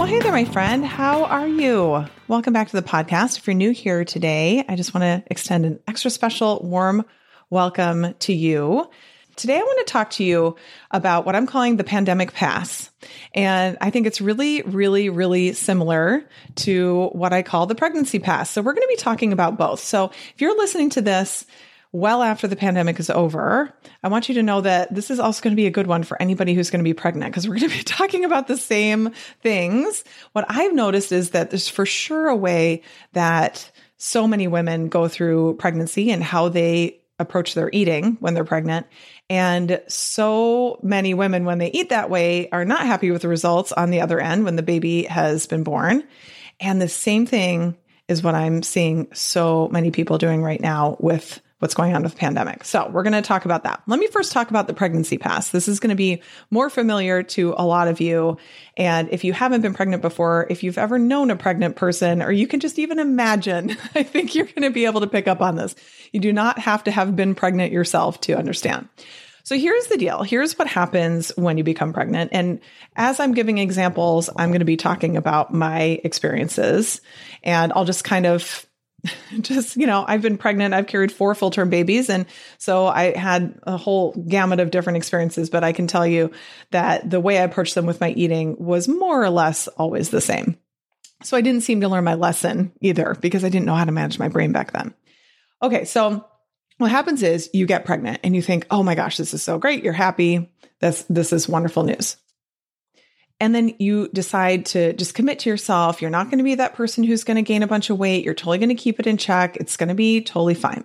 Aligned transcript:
Well, 0.00 0.08
hey 0.08 0.18
there, 0.18 0.32
my 0.32 0.46
friend. 0.46 0.82
How 0.82 1.24
are 1.24 1.46
you? 1.46 2.06
Welcome 2.26 2.54
back 2.54 2.70
to 2.70 2.80
the 2.80 2.80
podcast. 2.80 3.36
If 3.36 3.46
you're 3.46 3.52
new 3.52 3.70
here 3.70 4.02
today, 4.02 4.64
I 4.66 4.74
just 4.74 4.94
want 4.94 5.02
to 5.02 5.22
extend 5.30 5.66
an 5.66 5.78
extra 5.86 6.10
special 6.10 6.58
warm 6.64 7.04
welcome 7.50 8.14
to 8.20 8.32
you. 8.32 8.88
Today, 9.36 9.56
I 9.56 9.62
want 9.62 9.86
to 9.86 9.92
talk 9.92 10.08
to 10.12 10.24
you 10.24 10.56
about 10.90 11.26
what 11.26 11.36
I'm 11.36 11.46
calling 11.46 11.76
the 11.76 11.84
pandemic 11.84 12.32
pass. 12.32 12.88
And 13.34 13.76
I 13.82 13.90
think 13.90 14.06
it's 14.06 14.22
really, 14.22 14.62
really, 14.62 15.10
really 15.10 15.52
similar 15.52 16.26
to 16.56 17.08
what 17.12 17.34
I 17.34 17.42
call 17.42 17.66
the 17.66 17.74
pregnancy 17.74 18.20
pass. 18.20 18.48
So, 18.50 18.62
we're 18.62 18.72
going 18.72 18.88
to 18.88 18.88
be 18.88 18.96
talking 18.96 19.34
about 19.34 19.58
both. 19.58 19.80
So, 19.80 20.12
if 20.34 20.40
you're 20.40 20.56
listening 20.56 20.88
to 20.90 21.02
this, 21.02 21.44
well 21.92 22.22
after 22.22 22.46
the 22.46 22.56
pandemic 22.56 23.00
is 23.00 23.10
over, 23.10 23.72
I 24.02 24.08
want 24.08 24.28
you 24.28 24.36
to 24.36 24.42
know 24.42 24.60
that 24.60 24.94
this 24.94 25.10
is 25.10 25.18
also 25.18 25.42
going 25.42 25.52
to 25.52 25.60
be 25.60 25.66
a 25.66 25.70
good 25.72 25.86
one 25.86 26.02
for 26.02 26.20
anybody 26.20 26.54
who's 26.54 26.70
going 26.70 26.80
to 26.80 26.88
be 26.88 26.94
pregnant 26.94 27.32
because 27.32 27.48
we're 27.48 27.58
going 27.58 27.70
to 27.70 27.76
be 27.76 27.82
talking 27.82 28.24
about 28.24 28.46
the 28.46 28.56
same 28.56 29.10
things. 29.42 30.04
What 30.32 30.46
I've 30.48 30.74
noticed 30.74 31.12
is 31.12 31.30
that 31.30 31.50
there's 31.50 31.68
for 31.68 31.86
sure 31.86 32.28
a 32.28 32.36
way 32.36 32.82
that 33.12 33.70
so 33.96 34.26
many 34.26 34.48
women 34.48 34.88
go 34.88 35.08
through 35.08 35.56
pregnancy 35.56 36.10
and 36.10 36.22
how 36.22 36.48
they 36.48 37.00
approach 37.18 37.54
their 37.54 37.68
eating 37.72 38.16
when 38.20 38.34
they're 38.34 38.44
pregnant. 38.44 38.86
And 39.28 39.80
so 39.88 40.80
many 40.82 41.12
women, 41.12 41.44
when 41.44 41.58
they 41.58 41.70
eat 41.70 41.90
that 41.90 42.08
way, 42.08 42.48
are 42.50 42.64
not 42.64 42.86
happy 42.86 43.10
with 43.10 43.22
the 43.22 43.28
results 43.28 43.72
on 43.72 43.90
the 43.90 44.00
other 44.00 44.18
end 44.18 44.44
when 44.44 44.56
the 44.56 44.62
baby 44.62 45.04
has 45.04 45.46
been 45.46 45.62
born. 45.62 46.02
And 46.60 46.80
the 46.80 46.88
same 46.88 47.26
thing 47.26 47.76
is 48.08 48.22
what 48.22 48.34
I'm 48.34 48.62
seeing 48.62 49.06
so 49.12 49.68
many 49.68 49.90
people 49.90 50.18
doing 50.18 50.42
right 50.42 50.60
now 50.60 50.96
with 50.98 51.40
what's 51.60 51.74
going 51.74 51.94
on 51.94 52.02
with 52.02 52.12
the 52.12 52.18
pandemic. 52.18 52.64
So 52.64 52.88
we're 52.88 53.02
going 53.02 53.12
to 53.12 53.22
talk 53.22 53.44
about 53.44 53.64
that. 53.64 53.82
Let 53.86 54.00
me 54.00 54.06
first 54.08 54.32
talk 54.32 54.50
about 54.50 54.66
the 54.66 54.74
pregnancy 54.74 55.18
pass. 55.18 55.50
This 55.50 55.68
is 55.68 55.78
going 55.78 55.90
to 55.90 55.96
be 55.96 56.22
more 56.50 56.70
familiar 56.70 57.22
to 57.22 57.54
a 57.56 57.64
lot 57.64 57.86
of 57.86 58.00
you. 58.00 58.38
And 58.76 59.08
if 59.12 59.24
you 59.24 59.34
haven't 59.34 59.60
been 59.60 59.74
pregnant 59.74 60.02
before, 60.02 60.46
if 60.50 60.62
you've 60.62 60.78
ever 60.78 60.98
known 60.98 61.30
a 61.30 61.36
pregnant 61.36 61.76
person, 61.76 62.22
or 62.22 62.32
you 62.32 62.46
can 62.46 62.60
just 62.60 62.78
even 62.78 62.98
imagine, 62.98 63.70
I 63.94 64.02
think 64.02 64.34
you're 64.34 64.46
going 64.46 64.62
to 64.62 64.70
be 64.70 64.86
able 64.86 65.02
to 65.02 65.06
pick 65.06 65.28
up 65.28 65.42
on 65.42 65.56
this. 65.56 65.74
You 66.12 66.20
do 66.20 66.32
not 66.32 66.58
have 66.58 66.82
to 66.84 66.90
have 66.90 67.14
been 67.14 67.34
pregnant 67.34 67.72
yourself 67.72 68.20
to 68.22 68.36
understand. 68.36 68.88
So 69.42 69.56
here's 69.56 69.86
the 69.86 69.98
deal. 69.98 70.22
Here's 70.22 70.58
what 70.58 70.68
happens 70.68 71.32
when 71.36 71.58
you 71.58 71.64
become 71.64 71.92
pregnant. 71.92 72.30
And 72.32 72.60
as 72.96 73.20
I'm 73.20 73.34
giving 73.34 73.58
examples, 73.58 74.30
I'm 74.36 74.50
going 74.50 74.60
to 74.60 74.64
be 74.64 74.76
talking 74.76 75.16
about 75.16 75.52
my 75.52 76.00
experiences 76.04 77.00
and 77.42 77.72
I'll 77.74 77.84
just 77.84 78.04
kind 78.04 78.26
of 78.26 78.66
just, 79.40 79.76
you 79.76 79.86
know, 79.86 80.04
I've 80.06 80.22
been 80.22 80.38
pregnant, 80.38 80.74
I've 80.74 80.86
carried 80.86 81.12
four 81.12 81.34
full 81.34 81.50
term 81.50 81.70
babies. 81.70 82.10
And 82.10 82.26
so 82.58 82.86
I 82.86 83.16
had 83.16 83.58
a 83.62 83.76
whole 83.76 84.12
gamut 84.12 84.60
of 84.60 84.70
different 84.70 84.96
experiences, 84.96 85.50
but 85.50 85.64
I 85.64 85.72
can 85.72 85.86
tell 85.86 86.06
you 86.06 86.32
that 86.70 87.08
the 87.08 87.20
way 87.20 87.38
I 87.38 87.42
approached 87.42 87.74
them 87.74 87.86
with 87.86 88.00
my 88.00 88.10
eating 88.10 88.56
was 88.58 88.88
more 88.88 89.22
or 89.22 89.30
less 89.30 89.68
always 89.68 90.10
the 90.10 90.20
same. 90.20 90.58
So 91.22 91.36
I 91.36 91.42
didn't 91.42 91.62
seem 91.62 91.82
to 91.82 91.88
learn 91.88 92.04
my 92.04 92.14
lesson 92.14 92.72
either 92.80 93.16
because 93.20 93.44
I 93.44 93.50
didn't 93.50 93.66
know 93.66 93.74
how 93.74 93.84
to 93.84 93.92
manage 93.92 94.18
my 94.18 94.28
brain 94.28 94.52
back 94.52 94.72
then. 94.72 94.94
Okay. 95.62 95.84
So 95.84 96.26
what 96.78 96.90
happens 96.90 97.22
is 97.22 97.50
you 97.52 97.66
get 97.66 97.84
pregnant 97.84 98.20
and 98.24 98.34
you 98.34 98.40
think, 98.40 98.66
oh 98.70 98.82
my 98.82 98.94
gosh, 98.94 99.18
this 99.18 99.34
is 99.34 99.42
so 99.42 99.58
great. 99.58 99.84
You're 99.84 99.92
happy. 99.92 100.50
This, 100.80 101.04
this 101.10 101.32
is 101.34 101.46
wonderful 101.46 101.82
news 101.82 102.16
and 103.40 103.54
then 103.54 103.74
you 103.78 104.08
decide 104.12 104.66
to 104.66 104.92
just 104.92 105.14
commit 105.14 105.40
to 105.40 105.50
yourself. 105.50 106.00
You're 106.00 106.10
not 106.10 106.26
going 106.26 106.38
to 106.38 106.44
be 106.44 106.56
that 106.56 106.74
person 106.74 107.02
who's 107.02 107.24
going 107.24 107.36
to 107.36 107.42
gain 107.42 107.62
a 107.62 107.66
bunch 107.66 107.90
of 107.90 107.98
weight. 107.98 108.24
You're 108.24 108.34
totally 108.34 108.58
going 108.58 108.68
to 108.68 108.74
keep 108.74 109.00
it 109.00 109.06
in 109.06 109.16
check. 109.16 109.56
It's 109.56 109.76
going 109.76 109.88
to 109.88 109.94
be 109.94 110.20
totally 110.20 110.54
fine. 110.54 110.84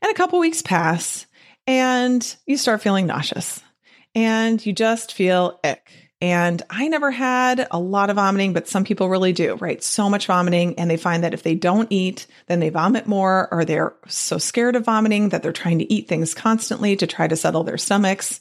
And 0.00 0.10
a 0.10 0.14
couple 0.14 0.38
weeks 0.38 0.62
pass 0.62 1.26
and 1.66 2.36
you 2.46 2.56
start 2.56 2.80
feeling 2.80 3.06
nauseous 3.06 3.62
and 4.14 4.64
you 4.64 4.72
just 4.72 5.12
feel 5.12 5.60
ick. 5.62 5.92
And 6.20 6.62
I 6.68 6.88
never 6.88 7.12
had 7.12 7.68
a 7.70 7.78
lot 7.78 8.10
of 8.10 8.16
vomiting, 8.16 8.52
but 8.52 8.66
some 8.66 8.82
people 8.82 9.08
really 9.08 9.32
do, 9.32 9.54
right? 9.56 9.80
So 9.80 10.10
much 10.10 10.26
vomiting. 10.26 10.76
And 10.76 10.90
they 10.90 10.96
find 10.96 11.22
that 11.22 11.34
if 11.34 11.44
they 11.44 11.54
don't 11.54 11.86
eat, 11.90 12.26
then 12.46 12.58
they 12.58 12.70
vomit 12.70 13.06
more, 13.06 13.48
or 13.52 13.64
they're 13.64 13.94
so 14.08 14.36
scared 14.36 14.74
of 14.74 14.84
vomiting 14.84 15.28
that 15.28 15.44
they're 15.44 15.52
trying 15.52 15.78
to 15.78 15.92
eat 15.92 16.08
things 16.08 16.34
constantly 16.34 16.96
to 16.96 17.06
try 17.06 17.28
to 17.28 17.36
settle 17.36 17.62
their 17.62 17.78
stomachs. 17.78 18.40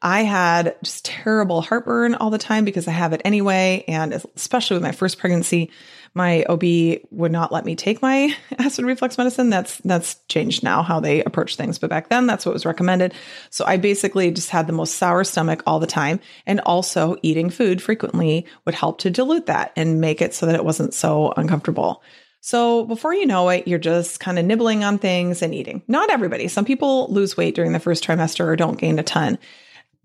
I 0.00 0.22
had 0.22 0.76
just 0.82 1.04
terrible 1.04 1.60
heartburn 1.60 2.14
all 2.14 2.30
the 2.30 2.38
time 2.38 2.64
because 2.64 2.86
I 2.86 2.92
have 2.92 3.12
it 3.12 3.22
anyway. 3.24 3.84
And 3.88 4.12
especially 4.36 4.76
with 4.76 4.82
my 4.82 4.92
first 4.92 5.18
pregnancy, 5.18 5.70
my 6.14 6.44
OB 6.44 6.62
would 7.10 7.32
not 7.32 7.52
let 7.52 7.64
me 7.64 7.74
take 7.76 8.00
my 8.00 8.34
acid 8.58 8.84
reflux 8.84 9.18
medicine. 9.18 9.50
That's 9.50 9.78
that's 9.78 10.16
changed 10.28 10.62
now 10.62 10.82
how 10.82 11.00
they 11.00 11.22
approach 11.24 11.56
things, 11.56 11.78
but 11.78 11.90
back 11.90 12.08
then 12.08 12.26
that's 12.26 12.46
what 12.46 12.52
was 12.52 12.66
recommended. 12.66 13.14
So 13.50 13.64
I 13.66 13.76
basically 13.76 14.30
just 14.30 14.50
had 14.50 14.66
the 14.66 14.72
most 14.72 14.94
sour 14.94 15.24
stomach 15.24 15.62
all 15.66 15.80
the 15.80 15.86
time 15.86 16.20
and 16.46 16.60
also 16.60 17.16
eating 17.22 17.50
food 17.50 17.82
frequently 17.82 18.46
would 18.64 18.74
help 18.74 18.98
to 19.00 19.10
dilute 19.10 19.46
that 19.46 19.72
and 19.76 20.00
make 20.00 20.22
it 20.22 20.34
so 20.34 20.46
that 20.46 20.54
it 20.54 20.64
wasn't 20.64 20.94
so 20.94 21.32
uncomfortable. 21.36 22.02
So 22.40 22.84
before 22.84 23.14
you 23.14 23.26
know 23.26 23.48
it, 23.48 23.66
you're 23.66 23.80
just 23.80 24.20
kind 24.20 24.38
of 24.38 24.44
nibbling 24.44 24.84
on 24.84 24.98
things 24.98 25.42
and 25.42 25.52
eating. 25.52 25.82
Not 25.88 26.10
everybody. 26.10 26.46
Some 26.46 26.64
people 26.64 27.08
lose 27.12 27.36
weight 27.36 27.56
during 27.56 27.72
the 27.72 27.80
first 27.80 28.04
trimester 28.04 28.46
or 28.46 28.56
don't 28.56 28.78
gain 28.78 28.98
a 28.98 29.02
ton 29.02 29.38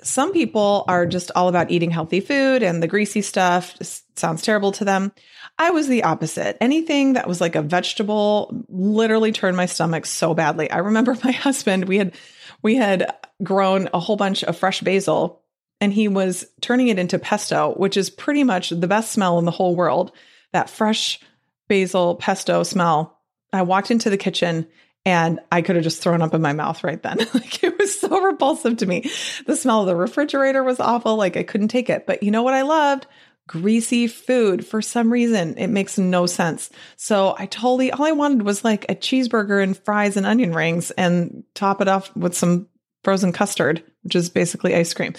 some 0.03 0.33
people 0.33 0.85
are 0.87 1.05
just 1.05 1.31
all 1.35 1.47
about 1.47 1.71
eating 1.71 1.91
healthy 1.91 2.19
food 2.19 2.61
and 2.61 2.83
the 2.83 2.87
greasy 2.87 3.21
stuff 3.21 3.75
sounds 4.15 4.41
terrible 4.41 4.71
to 4.73 4.85
them. 4.85 5.11
I 5.57 5.71
was 5.71 5.87
the 5.87 6.03
opposite. 6.03 6.57
Anything 6.61 7.13
that 7.13 7.27
was 7.27 7.39
like 7.41 7.55
a 7.55 7.61
vegetable 7.61 8.65
literally 8.69 9.31
turned 9.31 9.57
my 9.57 9.65
stomach 9.65 10.05
so 10.05 10.33
badly. 10.33 10.69
I 10.69 10.79
remember 10.79 11.15
my 11.23 11.31
husband, 11.31 11.85
we 11.85 11.97
had 11.97 12.13
we 12.61 12.75
had 12.75 13.13
grown 13.41 13.89
a 13.93 13.99
whole 13.99 14.15
bunch 14.15 14.43
of 14.43 14.57
fresh 14.57 14.81
basil 14.81 15.41
and 15.81 15.91
he 15.91 16.07
was 16.07 16.45
turning 16.61 16.87
it 16.87 16.99
into 16.99 17.19
pesto, 17.19 17.73
which 17.75 17.97
is 17.97 18.09
pretty 18.09 18.43
much 18.43 18.69
the 18.69 18.87
best 18.87 19.11
smell 19.11 19.39
in 19.39 19.45
the 19.45 19.51
whole 19.51 19.75
world. 19.75 20.11
That 20.53 20.69
fresh 20.69 21.19
basil 21.67 22.15
pesto 22.15 22.63
smell. 22.63 23.19
I 23.51 23.63
walked 23.63 23.91
into 23.91 24.09
the 24.09 24.17
kitchen 24.17 24.67
and 25.05 25.39
I 25.51 25.61
could 25.61 25.75
have 25.75 25.83
just 25.83 26.01
thrown 26.01 26.21
up 26.21 26.33
in 26.33 26.41
my 26.41 26.53
mouth 26.53 26.83
right 26.83 27.01
then. 27.01 27.17
like 27.33 27.63
it 27.63 27.77
was 27.77 27.99
so 27.99 28.21
repulsive 28.21 28.77
to 28.77 28.85
me. 28.85 29.09
The 29.45 29.55
smell 29.55 29.81
of 29.81 29.87
the 29.87 29.95
refrigerator 29.95 30.63
was 30.63 30.79
awful. 30.79 31.15
Like 31.17 31.35
I 31.35 31.43
couldn't 31.43 31.67
take 31.69 31.89
it. 31.89 32.07
But 32.07 32.23
you 32.23 32.31
know 32.31 32.43
what 32.43 32.53
I 32.53 32.61
loved? 32.61 33.07
Greasy 33.45 34.07
food 34.07 34.65
for 34.65 34.81
some 34.81 35.11
reason. 35.11 35.57
It 35.57 35.67
makes 35.67 35.97
no 35.97 36.25
sense. 36.25 36.69
So 36.95 37.35
I 37.37 37.47
totally, 37.47 37.91
all 37.91 38.05
I 38.05 38.13
wanted 38.13 38.43
was 38.43 38.63
like 38.63 38.85
a 38.87 38.95
cheeseburger 38.95 39.61
and 39.61 39.77
fries 39.77 40.15
and 40.15 40.25
onion 40.25 40.53
rings 40.53 40.91
and 40.91 41.43
top 41.53 41.81
it 41.81 41.89
off 41.89 42.15
with 42.15 42.35
some 42.35 42.67
frozen 43.03 43.31
custard, 43.31 43.83
which 44.03 44.15
is 44.15 44.29
basically 44.29 44.75
ice 44.75 44.93
cream. 44.93 45.13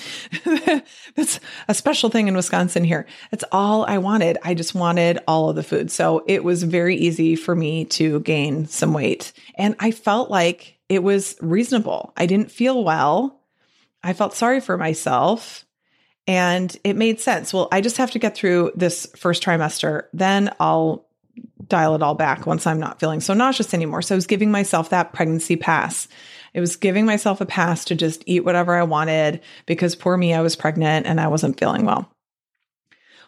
That's 1.14 1.40
a 1.68 1.74
special 1.74 2.10
thing 2.10 2.28
in 2.28 2.36
Wisconsin 2.36 2.84
here. 2.84 3.06
That's 3.30 3.44
all 3.52 3.84
I 3.84 3.98
wanted. 3.98 4.38
I 4.42 4.54
just 4.54 4.74
wanted 4.74 5.18
all 5.28 5.50
of 5.50 5.56
the 5.56 5.62
food. 5.62 5.90
So 5.90 6.24
it 6.26 6.44
was 6.44 6.62
very 6.62 6.96
easy 6.96 7.36
for 7.36 7.54
me 7.54 7.84
to 7.86 8.20
gain 8.20 8.66
some 8.66 8.92
weight. 8.92 9.32
And 9.56 9.76
I 9.78 9.90
felt 9.90 10.30
like 10.30 10.78
it 10.88 11.02
was 11.02 11.36
reasonable. 11.40 12.12
I 12.16 12.26
didn't 12.26 12.50
feel 12.50 12.84
well. 12.84 13.40
I 14.02 14.12
felt 14.12 14.34
sorry 14.34 14.60
for 14.60 14.76
myself 14.76 15.64
and 16.26 16.74
it 16.84 16.96
made 16.96 17.20
sense. 17.20 17.52
Well, 17.52 17.68
I 17.70 17.80
just 17.80 17.98
have 17.98 18.10
to 18.12 18.18
get 18.18 18.34
through 18.34 18.72
this 18.74 19.06
first 19.16 19.42
trimester. 19.42 20.04
Then 20.12 20.54
I'll 20.58 21.06
dial 21.68 21.94
it 21.94 22.02
all 22.02 22.14
back 22.14 22.46
once 22.46 22.66
I'm 22.66 22.80
not 22.80 23.00
feeling 23.00 23.20
so 23.20 23.34
nauseous 23.34 23.74
anymore. 23.74 24.02
So 24.02 24.14
I 24.14 24.16
was 24.16 24.26
giving 24.26 24.50
myself 24.50 24.90
that 24.90 25.12
pregnancy 25.12 25.56
pass. 25.56 26.08
It 26.54 26.60
was 26.60 26.76
giving 26.76 27.04
myself 27.04 27.40
a 27.40 27.46
pass 27.46 27.84
to 27.86 27.94
just 27.94 28.22
eat 28.26 28.44
whatever 28.44 28.74
I 28.74 28.84
wanted 28.84 29.40
because 29.66 29.96
poor 29.96 30.16
me, 30.16 30.32
I 30.32 30.40
was 30.40 30.56
pregnant 30.56 31.06
and 31.06 31.20
I 31.20 31.28
wasn't 31.28 31.58
feeling 31.58 31.84
well. 31.84 32.10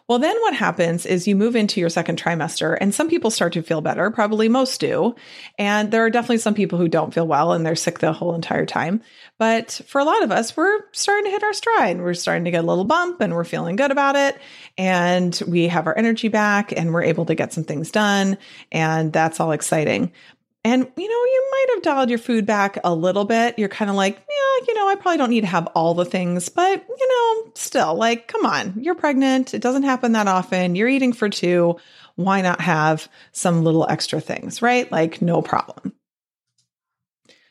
Well, 0.07 0.19
then 0.19 0.39
what 0.39 0.53
happens 0.53 1.05
is 1.05 1.27
you 1.27 1.35
move 1.35 1.57
into 1.57 1.81
your 1.81 1.89
second 1.89 2.17
trimester, 2.17 2.77
and 2.79 2.95
some 2.95 3.09
people 3.09 3.29
start 3.29 3.51
to 3.53 3.61
feel 3.61 3.81
better. 3.81 4.09
Probably 4.09 4.47
most 4.47 4.79
do. 4.79 5.15
And 5.59 5.91
there 5.91 6.05
are 6.05 6.09
definitely 6.09 6.37
some 6.37 6.53
people 6.53 6.79
who 6.79 6.87
don't 6.87 7.13
feel 7.13 7.27
well 7.27 7.51
and 7.51 7.65
they're 7.65 7.75
sick 7.75 7.99
the 7.99 8.13
whole 8.13 8.33
entire 8.33 8.65
time. 8.65 9.01
But 9.37 9.81
for 9.85 9.99
a 9.99 10.05
lot 10.05 10.23
of 10.23 10.31
us, 10.31 10.55
we're 10.55 10.79
starting 10.93 11.25
to 11.25 11.31
hit 11.31 11.43
our 11.43 11.51
stride. 11.51 11.99
We're 11.99 12.13
starting 12.13 12.45
to 12.45 12.51
get 12.51 12.63
a 12.63 12.67
little 12.67 12.85
bump 12.85 13.19
and 13.19 13.33
we're 13.33 13.43
feeling 13.43 13.75
good 13.75 13.91
about 13.91 14.15
it. 14.15 14.39
And 14.77 15.37
we 15.45 15.67
have 15.67 15.87
our 15.87 15.97
energy 15.97 16.29
back 16.29 16.71
and 16.71 16.93
we're 16.93 17.03
able 17.03 17.25
to 17.25 17.35
get 17.35 17.51
some 17.51 17.65
things 17.65 17.91
done. 17.91 18.37
And 18.71 19.11
that's 19.11 19.41
all 19.41 19.51
exciting. 19.51 20.13
And, 20.67 20.81
you 20.97 21.07
know, 21.07 21.23
you 21.23 21.47
might 21.49 21.65
have 21.75 21.83
dialed 21.83 22.09
your 22.09 22.19
food 22.19 22.45
back 22.45 22.77
a 22.83 22.93
little 22.93 23.23
bit. 23.23 23.57
You're 23.57 23.69
kind 23.69 23.89
of 23.89 23.95
like, 23.95 24.17
yeah, 24.17 24.67
you 24.67 24.73
know, 24.73 24.89
I 24.89 24.95
probably 24.95 25.17
don't 25.17 25.29
need 25.29 25.41
to 25.41 25.47
have 25.47 25.67
all 25.67 25.93
the 25.93 26.03
things, 26.03 26.49
but, 26.49 26.85
you 26.89 27.07
know, 27.07 27.51
still, 27.55 27.95
like, 27.95 28.27
come 28.27 28.45
on, 28.45 28.73
you're 28.77 28.93
pregnant. 28.93 29.53
It 29.53 29.61
doesn't 29.61 29.83
happen 29.83 30.11
that 30.11 30.27
often. 30.27 30.75
You're 30.75 30.89
eating 30.89 31.13
for 31.13 31.29
two. 31.29 31.77
Why 32.15 32.41
not 32.41 32.59
have 32.59 33.07
some 33.31 33.63
little 33.63 33.87
extra 33.87 34.19
things, 34.19 34.61
right? 34.61 34.91
Like, 34.91 35.21
no 35.21 35.41
problem. 35.41 35.93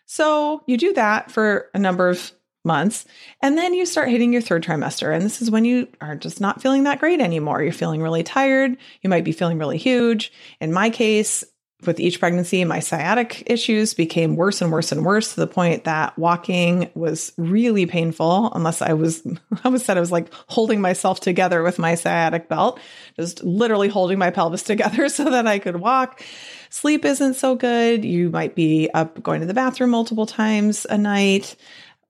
So 0.05 0.63
you 0.67 0.77
do 0.77 0.93
that 0.93 1.31
for 1.31 1.71
a 1.73 1.79
number 1.79 2.11
of 2.11 2.33
months. 2.67 3.07
And 3.41 3.57
then 3.57 3.73
you 3.73 3.87
start 3.87 4.11
hitting 4.11 4.35
your 4.35 4.43
third 4.43 4.63
trimester. 4.63 5.15
And 5.15 5.25
this 5.25 5.41
is 5.41 5.51
when 5.51 5.65
you 5.65 5.89
are 6.03 6.17
just 6.17 6.39
not 6.39 6.61
feeling 6.61 6.85
that 6.85 7.01
great 7.01 7.21
anymore. 7.21 7.63
You're 7.63 7.73
feeling 7.73 8.03
really 8.03 8.25
tired. 8.25 8.77
You 9.01 9.09
might 9.09 9.25
be 9.25 9.33
feeling 9.33 9.57
really 9.57 9.79
huge. 9.79 10.33
In 10.61 10.71
my 10.71 10.91
case, 10.91 11.45
with 11.85 12.01
each 12.01 12.21
pregnancy, 12.21 12.65
my 12.65 12.81
sciatic 12.81 13.43
issues 13.47 13.93
became 13.93 14.35
worse 14.35 14.63
and 14.63 14.73
worse 14.73 14.93
and 14.93 15.05
worse 15.05 15.35
to 15.35 15.41
the 15.41 15.47
point 15.47 15.85
that 15.85 16.19
walking 16.19 16.91
was 16.95 17.33
really 17.37 17.85
painful 17.85 18.51
unless 18.55 18.81
I 18.81 18.95
was, 18.95 19.27
I 19.65 19.69
was 19.69 19.85
said 19.85 19.99
I 19.99 20.01
was 20.01 20.13
like 20.13 20.33
holding 20.47 20.81
myself 20.81 21.21
together 21.21 21.63
with 21.63 21.79
my 21.79 21.95
sciatic 21.95 22.49
belt, 22.49 22.81
just 23.17 23.45
literally 23.45 23.89
holding 23.89 24.19
my 24.19 24.31
pelvis 24.31 24.63
together 24.63 25.09
so 25.11 25.25
that 25.25 25.47
I 25.47 25.59
could 25.59 25.77
walk. 25.77 26.23
Sleep 26.71 27.05
isn't 27.05 27.35
so 27.35 27.55
good. 27.55 28.05
You 28.05 28.31
might 28.31 28.55
be 28.55 28.89
up 28.95 29.23
going 29.23 29.41
to 29.41 29.47
the 29.47 29.55
bathroom 29.55 29.91
multiple 29.91 30.27
times 30.27 30.87
a 30.89 30.97
night. 30.97 31.57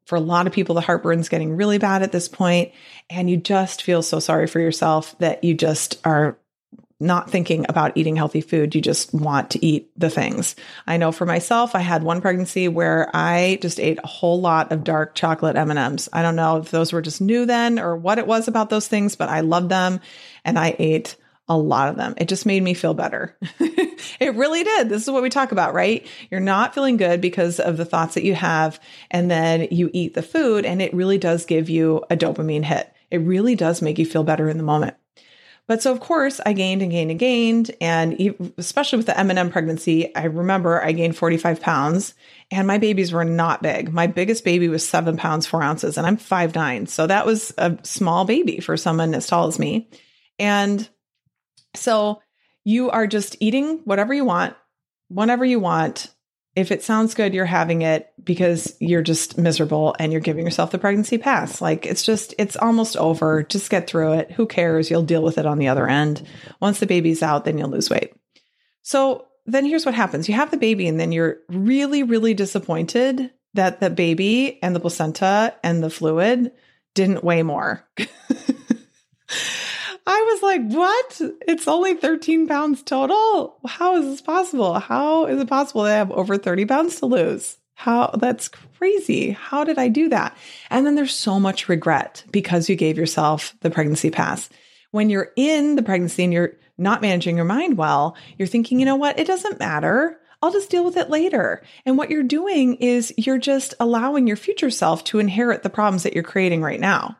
For 0.06 0.14
a 0.14 0.20
lot 0.20 0.46
of 0.46 0.52
people, 0.52 0.76
the 0.76 0.80
heartburn's 0.80 1.28
getting 1.28 1.56
really 1.56 1.78
bad 1.78 2.04
at 2.04 2.12
this 2.12 2.28
point, 2.28 2.70
and 3.10 3.28
you 3.28 3.36
just 3.36 3.82
feel 3.82 4.02
so 4.02 4.20
sorry 4.20 4.46
for 4.46 4.60
yourself 4.60 5.18
that 5.18 5.42
you 5.42 5.52
just 5.52 6.00
are 6.06 6.38
not 6.98 7.30
thinking 7.30 7.66
about 7.68 7.96
eating 7.96 8.16
healthy 8.16 8.40
food. 8.40 8.74
You 8.74 8.80
just 8.80 9.12
want 9.12 9.50
to 9.50 9.64
eat 9.64 9.90
the 9.96 10.08
things. 10.08 10.56
I 10.86 10.96
know 10.96 11.12
for 11.12 11.26
myself, 11.26 11.74
I 11.74 11.80
had 11.80 12.02
one 12.02 12.22
pregnancy 12.22 12.68
where 12.68 13.10
I 13.14 13.58
just 13.60 13.78
ate 13.78 13.98
a 14.02 14.06
whole 14.06 14.40
lot 14.40 14.72
of 14.72 14.84
dark 14.84 15.14
chocolate 15.14 15.56
M&Ms. 15.56 16.08
I 16.12 16.22
don't 16.22 16.36
know 16.36 16.56
if 16.56 16.70
those 16.70 16.92
were 16.92 17.02
just 17.02 17.20
new 17.20 17.44
then 17.44 17.78
or 17.78 17.96
what 17.96 18.18
it 18.18 18.26
was 18.26 18.48
about 18.48 18.70
those 18.70 18.88
things, 18.88 19.14
but 19.14 19.28
I 19.28 19.40
loved 19.40 19.68
them 19.68 20.00
and 20.44 20.58
I 20.58 20.74
ate 20.78 21.16
a 21.48 21.56
lot 21.56 21.88
of 21.88 21.96
them. 21.96 22.14
It 22.16 22.28
just 22.28 22.46
made 22.46 22.62
me 22.62 22.74
feel 22.74 22.94
better. 22.94 23.36
it 23.60 24.34
really 24.34 24.64
did. 24.64 24.88
This 24.88 25.02
is 25.02 25.10
what 25.10 25.22
we 25.22 25.30
talk 25.30 25.52
about, 25.52 25.74
right? 25.74 26.04
You're 26.30 26.40
not 26.40 26.74
feeling 26.74 26.96
good 26.96 27.20
because 27.20 27.60
of 27.60 27.76
the 27.76 27.84
thoughts 27.84 28.14
that 28.14 28.24
you 28.24 28.34
have 28.34 28.80
and 29.10 29.30
then 29.30 29.68
you 29.70 29.90
eat 29.92 30.14
the 30.14 30.22
food 30.22 30.64
and 30.64 30.82
it 30.82 30.94
really 30.94 31.18
does 31.18 31.44
give 31.44 31.68
you 31.68 32.04
a 32.10 32.16
dopamine 32.16 32.64
hit. 32.64 32.90
It 33.10 33.18
really 33.18 33.54
does 33.54 33.82
make 33.82 33.98
you 33.98 34.06
feel 34.06 34.24
better 34.24 34.48
in 34.48 34.56
the 34.56 34.64
moment. 34.64 34.96
But 35.68 35.82
so 35.82 35.90
of 35.90 36.00
course 36.00 36.40
I 36.46 36.52
gained 36.52 36.82
and 36.82 36.90
gained 36.90 37.10
and 37.10 37.18
gained, 37.20 37.70
and 37.80 38.52
especially 38.56 38.98
with 38.98 39.06
the 39.06 39.18
M&M 39.18 39.50
pregnancy, 39.50 40.14
I 40.14 40.24
remember 40.24 40.82
I 40.82 40.92
gained 40.92 41.16
45 41.16 41.60
pounds, 41.60 42.14
and 42.50 42.66
my 42.68 42.78
babies 42.78 43.12
were 43.12 43.24
not 43.24 43.62
big. 43.62 43.92
My 43.92 44.06
biggest 44.06 44.44
baby 44.44 44.68
was 44.68 44.88
seven 44.88 45.16
pounds 45.16 45.46
four 45.46 45.62
ounces, 45.62 45.98
and 45.98 46.06
I'm 46.06 46.16
five 46.16 46.54
nine, 46.54 46.86
so 46.86 47.06
that 47.06 47.26
was 47.26 47.52
a 47.58 47.76
small 47.82 48.24
baby 48.24 48.60
for 48.60 48.76
someone 48.76 49.14
as 49.14 49.26
tall 49.26 49.48
as 49.48 49.58
me. 49.58 49.88
And 50.38 50.88
so 51.74 52.22
you 52.64 52.90
are 52.90 53.06
just 53.06 53.36
eating 53.40 53.80
whatever 53.84 54.14
you 54.14 54.24
want, 54.24 54.56
whenever 55.08 55.44
you 55.44 55.60
want, 55.60 56.12
if 56.56 56.72
it 56.72 56.82
sounds 56.82 57.14
good, 57.14 57.34
you're 57.34 57.44
having 57.44 57.82
it 57.82 58.12
because 58.24 58.74
you're 58.80 59.02
just 59.02 59.36
miserable 59.36 59.94
and 59.98 60.10
you're 60.10 60.22
giving 60.22 60.44
yourself 60.44 60.70
the 60.70 60.78
pregnancy 60.78 61.18
pass. 61.18 61.60
Like 61.60 61.84
it's 61.84 62.02
just, 62.02 62.34
it's 62.38 62.56
almost 62.56 62.96
over. 62.96 63.42
Just 63.42 63.70
get 63.70 63.86
through 63.86 64.14
it. 64.14 64.32
Who 64.32 64.46
cares? 64.46 64.90
You'll 64.90 65.02
deal 65.02 65.22
with 65.22 65.36
it 65.36 65.44
on 65.44 65.58
the 65.58 65.68
other 65.68 65.86
end. 65.86 66.26
Once 66.58 66.80
the 66.80 66.86
baby's 66.86 67.22
out, 67.22 67.44
then 67.44 67.58
you'll 67.58 67.68
lose 67.68 67.90
weight. 67.90 68.14
So 68.82 69.26
then 69.44 69.66
here's 69.66 69.84
what 69.84 69.94
happens 69.94 70.28
you 70.28 70.34
have 70.34 70.50
the 70.50 70.56
baby, 70.56 70.88
and 70.88 70.98
then 70.98 71.12
you're 71.12 71.38
really, 71.48 72.02
really 72.02 72.34
disappointed 72.34 73.30
that 73.54 73.80
the 73.80 73.90
baby 73.90 74.58
and 74.62 74.74
the 74.74 74.80
placenta 74.80 75.54
and 75.62 75.82
the 75.82 75.90
fluid 75.90 76.52
didn't 76.94 77.22
weigh 77.22 77.42
more. 77.42 77.86
I 80.06 80.22
was 80.32 80.42
like, 80.42 80.62
what? 80.68 81.20
It's 81.48 81.66
only 81.66 81.94
13 81.94 82.46
pounds 82.46 82.82
total? 82.82 83.58
How 83.66 83.96
is 83.96 84.06
this 84.06 84.20
possible? 84.20 84.78
How 84.78 85.26
is 85.26 85.40
it 85.40 85.48
possible 85.48 85.82
that 85.82 85.94
I 85.94 85.98
have 85.98 86.12
over 86.12 86.38
30 86.38 86.64
pounds 86.66 87.00
to 87.00 87.06
lose? 87.06 87.58
How 87.74 88.10
that's 88.18 88.48
crazy. 88.48 89.32
How 89.32 89.64
did 89.64 89.78
I 89.78 89.88
do 89.88 90.08
that? 90.08 90.36
And 90.70 90.86
then 90.86 90.94
there's 90.94 91.14
so 91.14 91.40
much 91.40 91.68
regret 91.68 92.24
because 92.30 92.68
you 92.68 92.76
gave 92.76 92.96
yourself 92.96 93.54
the 93.60 93.70
pregnancy 93.70 94.10
pass. 94.10 94.48
When 94.92 95.10
you're 95.10 95.32
in 95.36 95.76
the 95.76 95.82
pregnancy 95.82 96.24
and 96.24 96.32
you're 96.32 96.54
not 96.78 97.02
managing 97.02 97.36
your 97.36 97.44
mind 97.44 97.76
well, 97.76 98.16
you're 98.38 98.48
thinking, 98.48 98.78
you 98.78 98.86
know 98.86 98.96
what? 98.96 99.18
It 99.18 99.26
doesn't 99.26 99.58
matter. 99.58 100.18
I'll 100.40 100.52
just 100.52 100.70
deal 100.70 100.84
with 100.84 100.96
it 100.96 101.10
later. 101.10 101.62
And 101.84 101.98
what 101.98 102.10
you're 102.10 102.22
doing 102.22 102.76
is 102.76 103.12
you're 103.16 103.38
just 103.38 103.74
allowing 103.80 104.26
your 104.26 104.36
future 104.36 104.70
self 104.70 105.02
to 105.04 105.18
inherit 105.18 105.62
the 105.62 105.70
problems 105.70 106.04
that 106.04 106.14
you're 106.14 106.22
creating 106.22 106.62
right 106.62 106.80
now. 106.80 107.16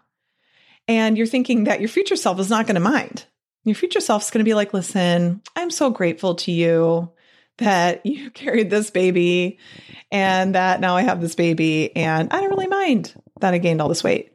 And 0.88 1.18
you're 1.18 1.26
thinking 1.26 1.64
that 1.64 1.80
your 1.80 1.88
future 1.88 2.16
self 2.16 2.38
is 2.38 2.50
not 2.50 2.66
going 2.66 2.74
to 2.76 2.80
mind. 2.80 3.24
Your 3.64 3.74
future 3.74 4.00
self 4.00 4.22
is 4.22 4.30
going 4.30 4.44
to 4.44 4.48
be 4.48 4.54
like, 4.54 4.72
listen, 4.72 5.42
I'm 5.56 5.70
so 5.70 5.90
grateful 5.90 6.36
to 6.36 6.52
you 6.52 7.10
that 7.58 8.06
you 8.06 8.30
carried 8.30 8.70
this 8.70 8.90
baby 8.90 9.58
and 10.12 10.54
that 10.54 10.80
now 10.80 10.96
I 10.96 11.02
have 11.02 11.20
this 11.20 11.34
baby 11.34 11.94
and 11.96 12.32
I 12.32 12.40
don't 12.40 12.50
really 12.50 12.68
mind 12.68 13.14
that 13.40 13.54
I 13.54 13.58
gained 13.58 13.80
all 13.80 13.88
this 13.88 14.04
weight. 14.04 14.32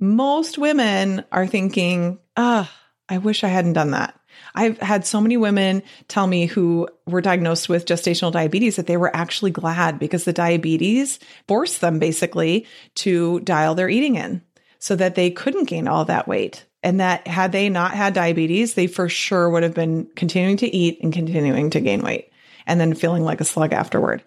Most 0.00 0.58
women 0.58 1.24
are 1.30 1.46
thinking, 1.46 2.18
ah, 2.36 2.68
oh, 2.68 2.78
I 3.08 3.18
wish 3.18 3.44
I 3.44 3.48
hadn't 3.48 3.74
done 3.74 3.92
that. 3.92 4.18
I've 4.54 4.78
had 4.78 5.06
so 5.06 5.20
many 5.20 5.36
women 5.36 5.82
tell 6.08 6.26
me 6.26 6.46
who 6.46 6.88
were 7.06 7.20
diagnosed 7.20 7.68
with 7.68 7.86
gestational 7.86 8.32
diabetes 8.32 8.76
that 8.76 8.86
they 8.86 8.96
were 8.96 9.14
actually 9.14 9.50
glad 9.50 9.98
because 9.98 10.24
the 10.24 10.32
diabetes 10.32 11.18
forced 11.46 11.80
them 11.80 11.98
basically 11.98 12.66
to 12.96 13.40
dial 13.40 13.74
their 13.74 13.88
eating 13.88 14.16
in 14.16 14.42
so 14.82 14.96
that 14.96 15.14
they 15.14 15.30
couldn't 15.30 15.68
gain 15.68 15.86
all 15.86 16.04
that 16.04 16.26
weight. 16.26 16.66
And 16.82 16.98
that 16.98 17.24
had 17.28 17.52
they 17.52 17.68
not 17.68 17.92
had 17.92 18.14
diabetes, 18.14 18.74
they 18.74 18.88
for 18.88 19.08
sure 19.08 19.48
would 19.48 19.62
have 19.62 19.74
been 19.74 20.08
continuing 20.16 20.56
to 20.56 20.66
eat 20.66 20.98
and 21.00 21.12
continuing 21.12 21.70
to 21.70 21.80
gain 21.80 22.02
weight 22.02 22.32
and 22.66 22.80
then 22.80 22.92
feeling 22.96 23.22
like 23.22 23.40
a 23.40 23.44
slug 23.44 23.72
afterward. 23.72 24.24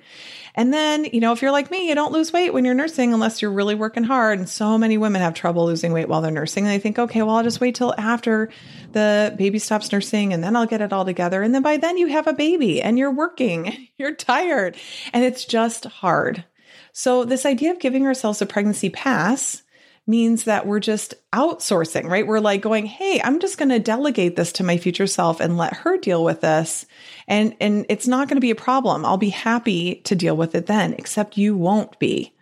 And 0.55 0.73
then, 0.73 1.03
you 1.11 1.19
know, 1.19 1.33
if 1.33 1.41
you're 1.41 1.51
like 1.51 1.71
me, 1.71 1.89
you 1.89 1.93
don't 1.93 2.13
lose 2.13 2.31
weight 2.31 2.53
when 2.53 2.63
you're 2.63 2.73
nursing 2.73 3.13
unless 3.13 3.41
you're 3.41 3.51
really 3.51 3.75
working 3.75 4.05
hard. 4.05 4.39
And 4.39 4.47
so 4.47 4.77
many 4.77 4.97
women 4.97 5.21
have 5.21 5.33
trouble 5.33 5.65
losing 5.65 5.91
weight 5.91 6.07
while 6.07 6.21
they're 6.21 6.31
nursing. 6.31 6.63
And 6.63 6.71
they 6.71 6.79
think, 6.79 6.99
okay, 6.99 7.21
well, 7.21 7.35
I'll 7.35 7.43
just 7.43 7.59
wait 7.59 7.75
till 7.75 7.93
after 7.97 8.49
the 8.93 9.35
baby 9.37 9.59
stops 9.59 9.91
nursing 9.91 10.31
and 10.31 10.41
then 10.41 10.55
I'll 10.55 10.67
get 10.67 10.79
it 10.79 10.93
all 10.93 11.03
together. 11.03 11.41
And 11.41 11.53
then 11.53 11.63
by 11.63 11.75
then 11.75 11.97
you 11.97 12.07
have 12.07 12.27
a 12.27 12.33
baby 12.33 12.81
and 12.81 12.97
you're 12.97 13.11
working, 13.11 13.89
you're 13.97 14.15
tired, 14.15 14.77
and 15.11 15.25
it's 15.25 15.43
just 15.43 15.83
hard. 15.83 16.45
So, 16.93 17.25
this 17.25 17.45
idea 17.45 17.71
of 17.71 17.79
giving 17.79 18.07
ourselves 18.07 18.41
a 18.41 18.45
pregnancy 18.45 18.89
pass 18.89 19.63
means 20.07 20.43
that 20.43 20.67
we're 20.67 20.79
just 20.79 21.15
outsourcing, 21.33 22.05
right? 22.05 22.27
We're 22.27 22.39
like 22.39 22.61
going, 22.61 22.85
"Hey, 22.85 23.21
I'm 23.23 23.39
just 23.39 23.57
going 23.57 23.69
to 23.69 23.79
delegate 23.79 24.35
this 24.35 24.51
to 24.53 24.63
my 24.63 24.77
future 24.77 25.07
self 25.07 25.39
and 25.39 25.57
let 25.57 25.73
her 25.77 25.97
deal 25.97 26.23
with 26.23 26.41
this." 26.41 26.85
And 27.27 27.55
and 27.59 27.85
it's 27.89 28.07
not 28.07 28.27
going 28.27 28.37
to 28.37 28.41
be 28.41 28.51
a 28.51 28.55
problem. 28.55 29.05
I'll 29.05 29.17
be 29.17 29.29
happy 29.29 29.95
to 30.05 30.15
deal 30.15 30.37
with 30.37 30.55
it 30.55 30.67
then, 30.67 30.93
except 30.93 31.37
you 31.37 31.55
won't 31.55 31.97
be. 31.99 32.33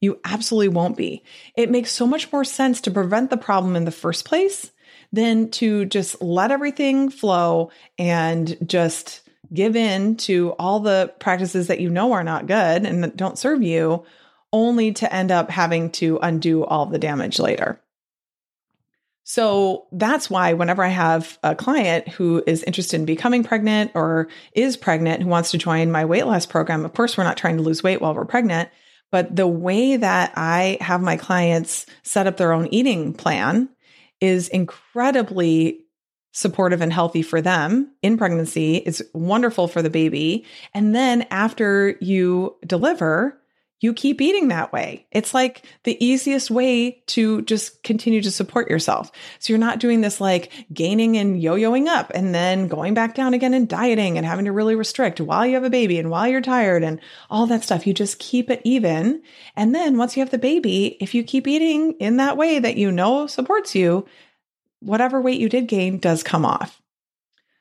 You 0.00 0.20
absolutely 0.24 0.68
won't 0.68 0.96
be. 0.96 1.22
It 1.56 1.70
makes 1.70 1.90
so 1.90 2.06
much 2.06 2.30
more 2.32 2.44
sense 2.44 2.80
to 2.82 2.90
prevent 2.90 3.30
the 3.30 3.36
problem 3.36 3.74
in 3.76 3.84
the 3.84 3.90
first 3.90 4.24
place 4.24 4.70
than 5.12 5.50
to 5.52 5.86
just 5.86 6.20
let 6.20 6.50
everything 6.50 7.08
flow 7.08 7.70
and 7.98 8.56
just 8.66 9.22
give 9.52 9.76
in 9.76 10.16
to 10.16 10.50
all 10.58 10.80
the 10.80 11.12
practices 11.20 11.68
that 11.68 11.80
you 11.80 11.88
know 11.88 12.12
are 12.12 12.24
not 12.24 12.46
good 12.46 12.84
and 12.84 13.16
don't 13.16 13.38
serve 13.38 13.62
you 13.62 14.04
only 14.54 14.92
to 14.92 15.12
end 15.12 15.32
up 15.32 15.50
having 15.50 15.90
to 15.90 16.18
undo 16.22 16.64
all 16.64 16.86
the 16.86 16.98
damage 16.98 17.40
later. 17.40 17.80
So 19.24 19.86
that's 19.90 20.30
why 20.30 20.52
whenever 20.52 20.84
I 20.84 20.88
have 20.88 21.38
a 21.42 21.56
client 21.56 22.06
who 22.06 22.44
is 22.46 22.62
interested 22.62 23.00
in 23.00 23.04
becoming 23.04 23.42
pregnant 23.42 23.90
or 23.94 24.28
is 24.52 24.76
pregnant 24.76 25.22
who 25.22 25.28
wants 25.28 25.50
to 25.50 25.58
join 25.58 25.90
my 25.90 26.04
weight 26.04 26.26
loss 26.26 26.46
program, 26.46 26.84
of 26.84 26.94
course, 26.94 27.18
we're 27.18 27.24
not 27.24 27.36
trying 27.36 27.56
to 27.56 27.62
lose 27.62 27.82
weight 27.82 28.00
while 28.00 28.14
we're 28.14 28.26
pregnant, 28.26 28.68
but 29.10 29.34
the 29.34 29.48
way 29.48 29.96
that 29.96 30.32
I 30.36 30.78
have 30.80 31.02
my 31.02 31.16
clients 31.16 31.86
set 32.04 32.28
up 32.28 32.36
their 32.36 32.52
own 32.52 32.68
eating 32.68 33.12
plan 33.12 33.70
is 34.20 34.48
incredibly 34.48 35.80
supportive 36.30 36.80
and 36.80 36.92
healthy 36.92 37.22
for 37.22 37.40
them 37.40 37.90
in 38.02 38.18
pregnancy. 38.18 38.76
It's 38.76 39.02
wonderful 39.14 39.66
for 39.66 39.82
the 39.82 39.90
baby. 39.90 40.44
And 40.74 40.94
then 40.94 41.26
after 41.30 41.96
you 42.00 42.56
deliver, 42.66 43.40
you 43.84 43.92
keep 43.92 44.22
eating 44.22 44.48
that 44.48 44.72
way. 44.72 45.06
It's 45.12 45.34
like 45.34 45.62
the 45.82 46.02
easiest 46.02 46.50
way 46.50 47.02
to 47.08 47.42
just 47.42 47.82
continue 47.82 48.22
to 48.22 48.30
support 48.30 48.70
yourself. 48.70 49.12
So 49.38 49.52
you're 49.52 49.58
not 49.58 49.78
doing 49.78 50.00
this 50.00 50.22
like 50.22 50.50
gaining 50.72 51.18
and 51.18 51.40
yo 51.40 51.54
yoing 51.54 51.86
up 51.86 52.10
and 52.14 52.34
then 52.34 52.66
going 52.66 52.94
back 52.94 53.14
down 53.14 53.34
again 53.34 53.52
and 53.52 53.68
dieting 53.68 54.16
and 54.16 54.26
having 54.26 54.46
to 54.46 54.52
really 54.52 54.74
restrict 54.74 55.20
while 55.20 55.44
you 55.44 55.52
have 55.52 55.64
a 55.64 55.70
baby 55.70 55.98
and 55.98 56.08
while 56.08 56.26
you're 56.26 56.40
tired 56.40 56.82
and 56.82 56.98
all 57.28 57.46
that 57.46 57.62
stuff. 57.62 57.86
You 57.86 57.92
just 57.92 58.18
keep 58.18 58.48
it 58.48 58.62
even. 58.64 59.22
And 59.54 59.74
then 59.74 59.98
once 59.98 60.16
you 60.16 60.22
have 60.22 60.30
the 60.30 60.38
baby, 60.38 60.96
if 60.98 61.14
you 61.14 61.22
keep 61.22 61.46
eating 61.46 61.92
in 62.00 62.16
that 62.16 62.38
way 62.38 62.58
that 62.58 62.78
you 62.78 62.90
know 62.90 63.26
supports 63.26 63.74
you, 63.74 64.06
whatever 64.80 65.20
weight 65.20 65.38
you 65.38 65.50
did 65.50 65.68
gain 65.68 65.98
does 65.98 66.22
come 66.22 66.46
off. 66.46 66.80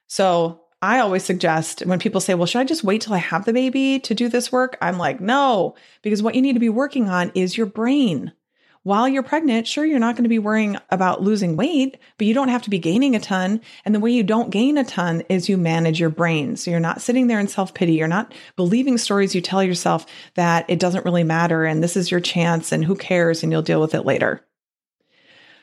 So 0.07 0.62
I 0.83 0.99
always 0.99 1.23
suggest 1.23 1.79
when 1.85 1.97
people 1.97 2.19
say, 2.19 2.33
well, 2.33 2.45
should 2.45 2.59
I 2.59 2.65
just 2.65 2.83
wait 2.83 2.99
till 2.99 3.13
I 3.13 3.19
have 3.19 3.45
the 3.45 3.53
baby 3.53 4.01
to 4.01 4.13
do 4.13 4.27
this 4.27 4.51
work? 4.51 4.77
I'm 4.81 4.97
like, 4.97 5.21
no, 5.21 5.75
because 6.01 6.21
what 6.21 6.35
you 6.35 6.41
need 6.41 6.55
to 6.55 6.59
be 6.59 6.67
working 6.67 7.07
on 7.07 7.31
is 7.35 7.55
your 7.55 7.67
brain. 7.67 8.33
While 8.81 9.07
you're 9.07 9.23
pregnant, 9.23 9.65
sure, 9.65 9.85
you're 9.85 9.97
not 9.97 10.15
going 10.15 10.25
to 10.25 10.29
be 10.29 10.39
worrying 10.39 10.75
about 10.89 11.21
losing 11.21 11.55
weight, 11.55 11.97
but 12.17 12.27
you 12.27 12.33
don't 12.33 12.49
have 12.49 12.63
to 12.63 12.69
be 12.69 12.79
gaining 12.79 13.15
a 13.15 13.21
ton. 13.21 13.61
And 13.85 13.95
the 13.95 14.01
way 14.01 14.11
you 14.11 14.23
don't 14.23 14.49
gain 14.49 14.77
a 14.77 14.83
ton 14.83 15.23
is 15.29 15.47
you 15.47 15.55
manage 15.55 16.01
your 16.01 16.09
brain. 16.09 16.57
So 16.57 16.69
you're 16.69 16.81
not 16.81 17.01
sitting 17.01 17.27
there 17.27 17.39
in 17.39 17.47
self 17.47 17.73
pity. 17.73 17.93
You're 17.93 18.09
not 18.09 18.33
believing 18.57 18.97
stories 18.97 19.33
you 19.33 19.39
tell 19.39 19.63
yourself 19.63 20.05
that 20.35 20.69
it 20.69 20.79
doesn't 20.79 21.05
really 21.05 21.23
matter 21.23 21.63
and 21.63 21.81
this 21.81 21.95
is 21.95 22.11
your 22.11 22.19
chance 22.19 22.73
and 22.73 22.83
who 22.83 22.97
cares 22.97 23.41
and 23.41 23.53
you'll 23.53 23.61
deal 23.61 23.79
with 23.79 23.95
it 23.95 24.05
later. 24.05 24.45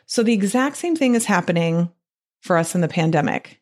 So 0.07 0.23
the 0.23 0.33
exact 0.33 0.79
same 0.79 0.97
thing 0.97 1.15
is 1.15 1.27
happening 1.27 1.91
for 2.41 2.57
us 2.57 2.75
in 2.75 2.81
the 2.81 2.89
pandemic 2.89 3.60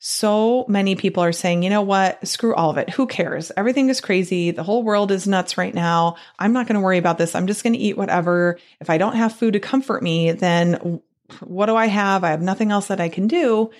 so 0.00 0.64
many 0.68 0.94
people 0.94 1.24
are 1.24 1.32
saying, 1.32 1.62
you 1.62 1.70
know 1.70 1.82
what, 1.82 2.26
screw 2.26 2.54
all 2.54 2.70
of 2.70 2.78
it. 2.78 2.90
Who 2.90 3.06
cares? 3.06 3.50
Everything 3.56 3.88
is 3.88 4.00
crazy. 4.00 4.52
The 4.52 4.62
whole 4.62 4.84
world 4.84 5.10
is 5.10 5.26
nuts 5.26 5.58
right 5.58 5.74
now. 5.74 6.16
I'm 6.38 6.52
not 6.52 6.68
going 6.68 6.74
to 6.74 6.80
worry 6.80 6.98
about 6.98 7.18
this. 7.18 7.34
I'm 7.34 7.48
just 7.48 7.64
going 7.64 7.72
to 7.72 7.78
eat 7.78 7.96
whatever. 7.96 8.58
If 8.80 8.90
I 8.90 8.98
don't 8.98 9.16
have 9.16 9.34
food 9.34 9.54
to 9.54 9.60
comfort 9.60 10.02
me, 10.02 10.32
then 10.32 11.00
what 11.40 11.66
do 11.66 11.74
I 11.74 11.86
have? 11.86 12.22
I 12.22 12.30
have 12.30 12.42
nothing 12.42 12.70
else 12.70 12.86
that 12.86 13.00
I 13.00 13.08
can 13.08 13.26
do. 13.26 13.70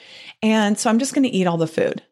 And 0.42 0.78
so 0.78 0.90
I'm 0.90 0.98
just 0.98 1.14
going 1.14 1.22
to 1.22 1.34
eat 1.34 1.46
all 1.46 1.56
the 1.56 1.68
food. 1.68 2.02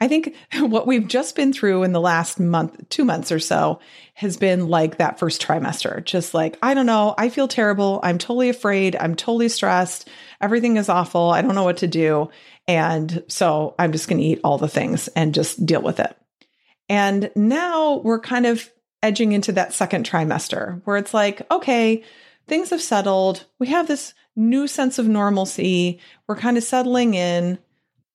I 0.00 0.08
think 0.08 0.34
what 0.58 0.86
we've 0.86 1.06
just 1.06 1.36
been 1.36 1.52
through 1.52 1.82
in 1.82 1.92
the 1.92 2.00
last 2.00 2.40
month, 2.40 2.88
two 2.88 3.04
months 3.04 3.30
or 3.30 3.38
so, 3.38 3.80
has 4.14 4.36
been 4.36 4.68
like 4.68 4.98
that 4.98 5.18
first 5.18 5.42
trimester. 5.42 6.04
Just 6.04 6.34
like, 6.34 6.58
I 6.62 6.74
don't 6.74 6.86
know, 6.86 7.14
I 7.16 7.28
feel 7.28 7.48
terrible. 7.48 8.00
I'm 8.02 8.18
totally 8.18 8.48
afraid. 8.48 8.96
I'm 8.96 9.14
totally 9.14 9.48
stressed. 9.48 10.08
Everything 10.40 10.76
is 10.76 10.88
awful. 10.88 11.30
I 11.30 11.42
don't 11.42 11.54
know 11.54 11.64
what 11.64 11.78
to 11.78 11.86
do. 11.86 12.30
And 12.66 13.24
so 13.28 13.74
I'm 13.78 13.92
just 13.92 14.08
going 14.08 14.20
to 14.20 14.24
eat 14.26 14.40
all 14.42 14.58
the 14.58 14.68
things 14.68 15.08
and 15.08 15.34
just 15.34 15.64
deal 15.66 15.82
with 15.82 16.00
it. 16.00 16.16
And 16.88 17.30
now 17.36 17.96
we're 17.98 18.20
kind 18.20 18.46
of 18.46 18.70
edging 19.02 19.32
into 19.32 19.52
that 19.52 19.72
second 19.72 20.08
trimester 20.08 20.80
where 20.84 20.96
it's 20.96 21.14
like, 21.14 21.48
okay, 21.50 22.02
things 22.48 22.70
have 22.70 22.82
settled. 22.82 23.44
We 23.58 23.68
have 23.68 23.86
this 23.86 24.14
new 24.36 24.66
sense 24.66 24.98
of 24.98 25.08
normalcy. 25.08 26.00
We're 26.26 26.36
kind 26.36 26.56
of 26.56 26.64
settling 26.64 27.14
in, 27.14 27.58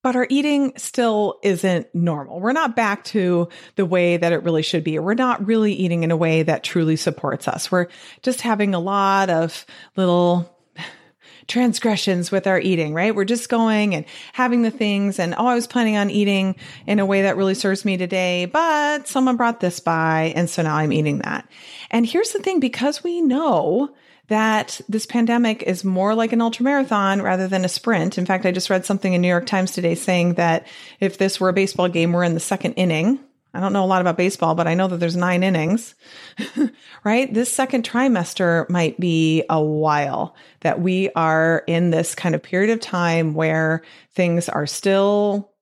but 0.03 0.15
our 0.15 0.27
eating 0.29 0.73
still 0.77 1.39
isn't 1.41 1.87
normal. 1.95 2.39
We're 2.39 2.51
not 2.51 2.75
back 2.75 3.03
to 3.05 3.49
the 3.75 3.85
way 3.85 4.17
that 4.17 4.33
it 4.33 4.43
really 4.43 4.61
should 4.61 4.83
be. 4.83 4.99
We're 4.99 5.13
not 5.13 5.45
really 5.47 5.73
eating 5.73 6.03
in 6.03 6.11
a 6.11 6.17
way 6.17 6.43
that 6.43 6.63
truly 6.63 6.95
supports 6.95 7.47
us. 7.47 7.71
We're 7.71 7.87
just 8.21 8.41
having 8.41 8.75
a 8.75 8.79
lot 8.79 9.29
of 9.29 9.65
little 9.95 10.54
transgressions 11.47 12.31
with 12.31 12.47
our 12.47 12.59
eating, 12.59 12.93
right? 12.93 13.15
We're 13.15 13.25
just 13.25 13.49
going 13.49 13.93
and 13.93 14.05
having 14.33 14.63
the 14.63 14.71
things 14.71 15.19
and, 15.19 15.35
oh, 15.37 15.45
I 15.45 15.55
was 15.55 15.67
planning 15.67 15.95
on 15.95 16.09
eating 16.09 16.55
in 16.87 16.99
a 16.99 17.05
way 17.05 17.21
that 17.21 17.37
really 17.37 17.53
serves 17.53 17.85
me 17.85 17.97
today, 17.97 18.45
but 18.45 19.07
someone 19.07 19.37
brought 19.37 19.59
this 19.59 19.79
by. 19.79 20.33
And 20.35 20.49
so 20.49 20.63
now 20.63 20.75
I'm 20.75 20.91
eating 20.91 21.19
that. 21.19 21.47
And 21.91 22.05
here's 22.05 22.31
the 22.31 22.39
thing, 22.39 22.59
because 22.59 23.03
we 23.03 23.21
know 23.21 23.93
that 24.27 24.81
this 24.89 25.05
pandemic 25.05 25.61
is 25.61 25.83
more 25.83 26.15
like 26.15 26.33
an 26.33 26.39
ultramarathon 26.39 27.21
rather 27.21 27.47
than 27.47 27.63
a 27.63 27.69
sprint. 27.69 28.17
In 28.17 28.25
fact, 28.25 28.45
I 28.47 28.51
just 28.51 28.71
read 28.71 28.83
something 28.83 29.13
in 29.13 29.21
New 29.21 29.27
York 29.27 29.45
Times 29.45 29.71
today 29.71 29.93
saying 29.93 30.33
that 30.33 30.65
if 30.99 31.19
this 31.19 31.39
were 31.39 31.49
a 31.49 31.53
baseball 31.53 31.89
game, 31.89 32.11
we're 32.11 32.23
in 32.23 32.33
the 32.33 32.39
second 32.39 32.73
inning 32.73 33.19
I 33.55 33.61
don't 33.61 33.71
know 33.71 33.85
a 33.85 33.87
lot 33.87 34.01
about 34.01 34.17
baseball, 34.17 34.53
but 34.53 34.67
I 34.67 34.73
know 34.73 34.87
that 34.89 34.97
there's 34.97 35.15
nine 35.15 35.41
innings, 35.41 35.95
right? 37.05 37.33
This 37.33 37.51
second 37.51 37.87
trimester 37.87 38.69
might 38.69 38.99
be 38.99 39.43
a 39.49 39.61
while 39.61 40.35
that 40.59 40.81
we 40.81 41.09
are 41.15 41.63
in 41.65 41.89
this 41.89 42.15
kind 42.15 42.35
of 42.35 42.43
period 42.43 42.71
of 42.71 42.81
time 42.81 43.33
where 43.33 43.81
things 44.13 44.49
are 44.49 44.67
still 44.67 45.53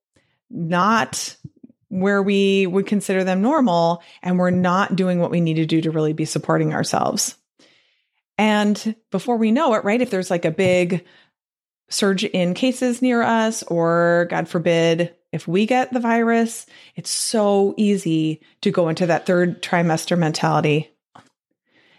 not 0.50 1.36
where 1.90 2.24
we 2.24 2.66
would 2.66 2.88
consider 2.88 3.24
them 3.24 3.44
normal 3.44 4.02
and 4.24 4.40
we're 4.40 4.50
not 4.50 4.96
doing 4.96 5.20
what 5.20 5.30
we 5.30 5.40
need 5.40 5.56
to 5.56 5.66
do 5.68 5.80
to 5.82 5.92
really 5.92 6.14
be 6.14 6.26
supporting 6.26 6.74
ourselves. 6.74 7.36
And 8.40 8.96
before 9.12 9.38
we 9.38 9.52
know 9.52 9.76
it, 9.76 9.84
right, 9.84 10.02
if 10.02 10.10
there's 10.10 10.32
like 10.32 10.46
a 10.46 10.52
big 10.52 11.06
surge 11.90 12.24
in 12.24 12.56
cases 12.56 13.04
near 13.04 13.22
us, 13.22 13.62
or 13.64 14.26
God 14.32 14.48
forbid, 14.48 15.14
if 15.34 15.48
we 15.48 15.66
get 15.66 15.92
the 15.92 16.00
virus, 16.00 16.66
it's 16.96 17.10
so 17.10 17.74
easy 17.76 18.42
to 18.62 18.72
go 18.72 18.88
into 18.88 19.08
that 19.08 19.26
third 19.26 19.62
trimester 19.62 20.18
mentality 20.18 20.92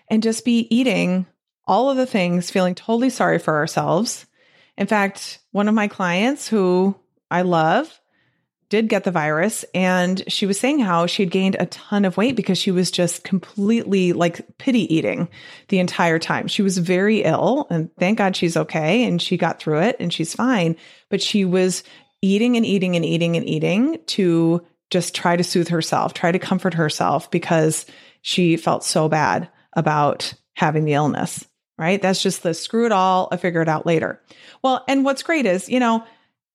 and 0.08 0.22
just 0.22 0.44
be 0.44 0.68
eating 0.74 1.26
all 1.66 1.90
of 1.90 1.96
the 1.96 2.06
things, 2.06 2.50
feeling 2.50 2.74
totally 2.74 3.10
sorry 3.10 3.38
for 3.38 3.56
ourselves. 3.56 4.26
In 4.76 4.86
fact, 4.86 5.40
one 5.50 5.68
of 5.68 5.74
my 5.74 5.88
clients 5.88 6.46
who 6.48 6.94
I 7.30 7.42
love 7.42 8.00
did 8.68 8.88
get 8.88 9.04
the 9.04 9.10
virus 9.10 9.64
and 9.74 10.22
she 10.26 10.46
was 10.46 10.58
saying 10.58 10.80
how 10.80 11.06
she'd 11.06 11.30
gained 11.30 11.56
a 11.58 11.66
ton 11.66 12.04
of 12.04 12.16
weight 12.16 12.34
because 12.34 12.58
she 12.58 12.70
was 12.70 12.90
just 12.90 13.22
completely 13.22 14.12
like 14.12 14.58
pity 14.58 14.92
eating 14.94 15.28
the 15.68 15.78
entire 15.78 16.18
time. 16.18 16.48
She 16.48 16.62
was 16.62 16.78
very 16.78 17.22
ill 17.22 17.66
and 17.70 17.90
thank 17.98 18.18
God 18.18 18.36
she's 18.36 18.56
okay 18.56 19.04
and 19.04 19.20
she 19.20 19.36
got 19.36 19.60
through 19.60 19.80
it 19.80 19.96
and 20.00 20.12
she's 20.12 20.34
fine, 20.34 20.76
but 21.08 21.22
she 21.22 21.44
was 21.44 21.84
eating 22.24 22.56
and 22.56 22.64
eating 22.64 22.96
and 22.96 23.04
eating 23.04 23.36
and 23.36 23.46
eating 23.46 23.98
to 24.06 24.64
just 24.90 25.14
try 25.14 25.36
to 25.36 25.44
soothe 25.44 25.68
herself, 25.68 26.14
try 26.14 26.32
to 26.32 26.38
comfort 26.38 26.72
herself 26.74 27.30
because 27.30 27.84
she 28.22 28.56
felt 28.56 28.82
so 28.82 29.08
bad 29.08 29.50
about 29.74 30.32
having 30.54 30.86
the 30.86 30.94
illness, 30.94 31.46
right? 31.76 32.00
That's 32.00 32.22
just 32.22 32.42
the 32.42 32.54
screw 32.54 32.86
it 32.86 32.92
all, 32.92 33.28
I 33.30 33.36
figure 33.36 33.60
it 33.60 33.68
out 33.68 33.84
later. 33.84 34.22
Well, 34.62 34.82
and 34.88 35.04
what's 35.04 35.22
great 35.22 35.44
is, 35.44 35.68
you 35.68 35.80
know, 35.80 36.02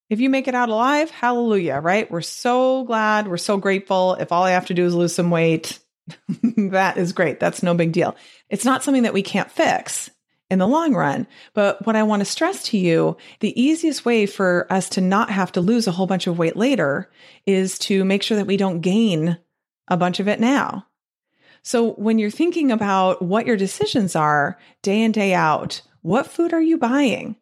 if 0.09 0.19
you 0.19 0.31
make 0.31 0.47
it 0.47 0.55
out 0.55 0.69
alive, 0.69 1.11
hallelujah, 1.11 1.75
right? 1.75 2.09
We're 2.09 2.21
so 2.21 2.83
glad, 2.85 3.27
we're 3.27 3.37
so 3.37 3.57
grateful. 3.57 4.15
If 4.15 4.31
all 4.31 4.43
I 4.43 4.51
have 4.51 4.65
to 4.67 4.73
do 4.73 4.85
is 4.85 4.95
lose 4.95 5.13
some 5.13 5.29
weight, 5.29 5.77
that 6.57 6.97
is 6.97 7.13
great. 7.13 7.39
That's 7.39 7.61
no 7.61 7.75
big 7.75 7.91
deal. 7.91 8.15
It's 8.49 8.65
not 8.65 8.83
something 8.83 9.03
that 9.03 9.13
we 9.13 9.21
can't 9.21 9.51
fix 9.51 10.09
in 10.49 10.59
the 10.59 10.67
long 10.67 10.93
run. 10.93 11.27
But 11.53 11.85
what 11.85 11.95
I 11.95 12.03
want 12.03 12.21
to 12.21 12.25
stress 12.25 12.63
to 12.65 12.77
you, 12.77 13.17
the 13.39 13.59
easiest 13.59 14.05
way 14.05 14.25
for 14.25 14.67
us 14.71 14.89
to 14.89 15.01
not 15.01 15.29
have 15.29 15.51
to 15.53 15.61
lose 15.61 15.87
a 15.87 15.91
whole 15.91 16.07
bunch 16.07 16.27
of 16.27 16.39
weight 16.39 16.55
later 16.55 17.09
is 17.45 17.77
to 17.79 18.03
make 18.03 18.23
sure 18.23 18.37
that 18.37 18.47
we 18.47 18.57
don't 18.57 18.81
gain 18.81 19.37
a 19.87 19.97
bunch 19.97 20.19
of 20.19 20.27
it 20.27 20.39
now. 20.39 20.85
So 21.61 21.91
when 21.93 22.19
you're 22.19 22.31
thinking 22.31 22.71
about 22.71 23.21
what 23.21 23.45
your 23.45 23.57
decisions 23.57 24.15
are 24.15 24.57
day 24.81 25.01
in, 25.01 25.11
day 25.11 25.33
out, 25.33 25.81
what 26.01 26.27
food 26.27 26.53
are 26.53 26.61
you 26.61 26.77
buying? 26.77 27.35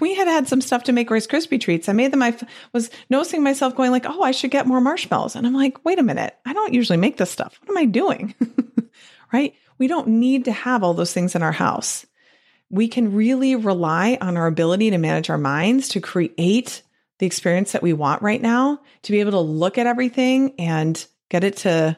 We 0.00 0.14
had 0.14 0.26
had 0.26 0.48
some 0.48 0.62
stuff 0.62 0.84
to 0.84 0.92
make 0.92 1.10
Rice 1.10 1.26
Krispie 1.26 1.60
treats. 1.60 1.88
I 1.88 1.92
made 1.92 2.12
them. 2.12 2.22
I 2.22 2.34
was 2.72 2.90
noticing 3.10 3.42
myself 3.42 3.76
going 3.76 3.90
like, 3.90 4.06
"Oh, 4.06 4.22
I 4.22 4.30
should 4.30 4.50
get 4.50 4.66
more 4.66 4.80
marshmallows." 4.80 5.36
And 5.36 5.46
I'm 5.46 5.52
like, 5.52 5.84
"Wait 5.84 5.98
a 5.98 6.02
minute! 6.02 6.34
I 6.46 6.54
don't 6.54 6.72
usually 6.72 6.96
make 6.96 7.18
this 7.18 7.30
stuff. 7.30 7.60
What 7.60 7.70
am 7.70 7.76
I 7.76 7.84
doing?" 7.84 8.34
right? 9.32 9.54
We 9.76 9.88
don't 9.88 10.08
need 10.08 10.46
to 10.46 10.52
have 10.52 10.82
all 10.82 10.94
those 10.94 11.12
things 11.12 11.34
in 11.34 11.42
our 11.42 11.52
house. 11.52 12.06
We 12.72 12.88
can 12.88 13.14
really 13.14 13.54
rely 13.54 14.18
on 14.20 14.36
our 14.36 14.48
ability 14.48 14.90
to 14.90 14.98
manage 14.98 15.30
our 15.30 15.38
minds 15.38 15.90
to 15.90 16.00
create 16.00 16.82
the 17.20 17.26
experience 17.26 17.72
that 17.72 17.82
we 17.82 17.92
want 17.92 18.22
right 18.22 18.42
now, 18.42 18.80
to 19.02 19.12
be 19.12 19.20
able 19.20 19.32
to 19.32 19.40
look 19.40 19.78
at 19.78 19.86
everything 19.86 20.54
and 20.58 21.06
get 21.28 21.44
it 21.44 21.58
to 21.58 21.96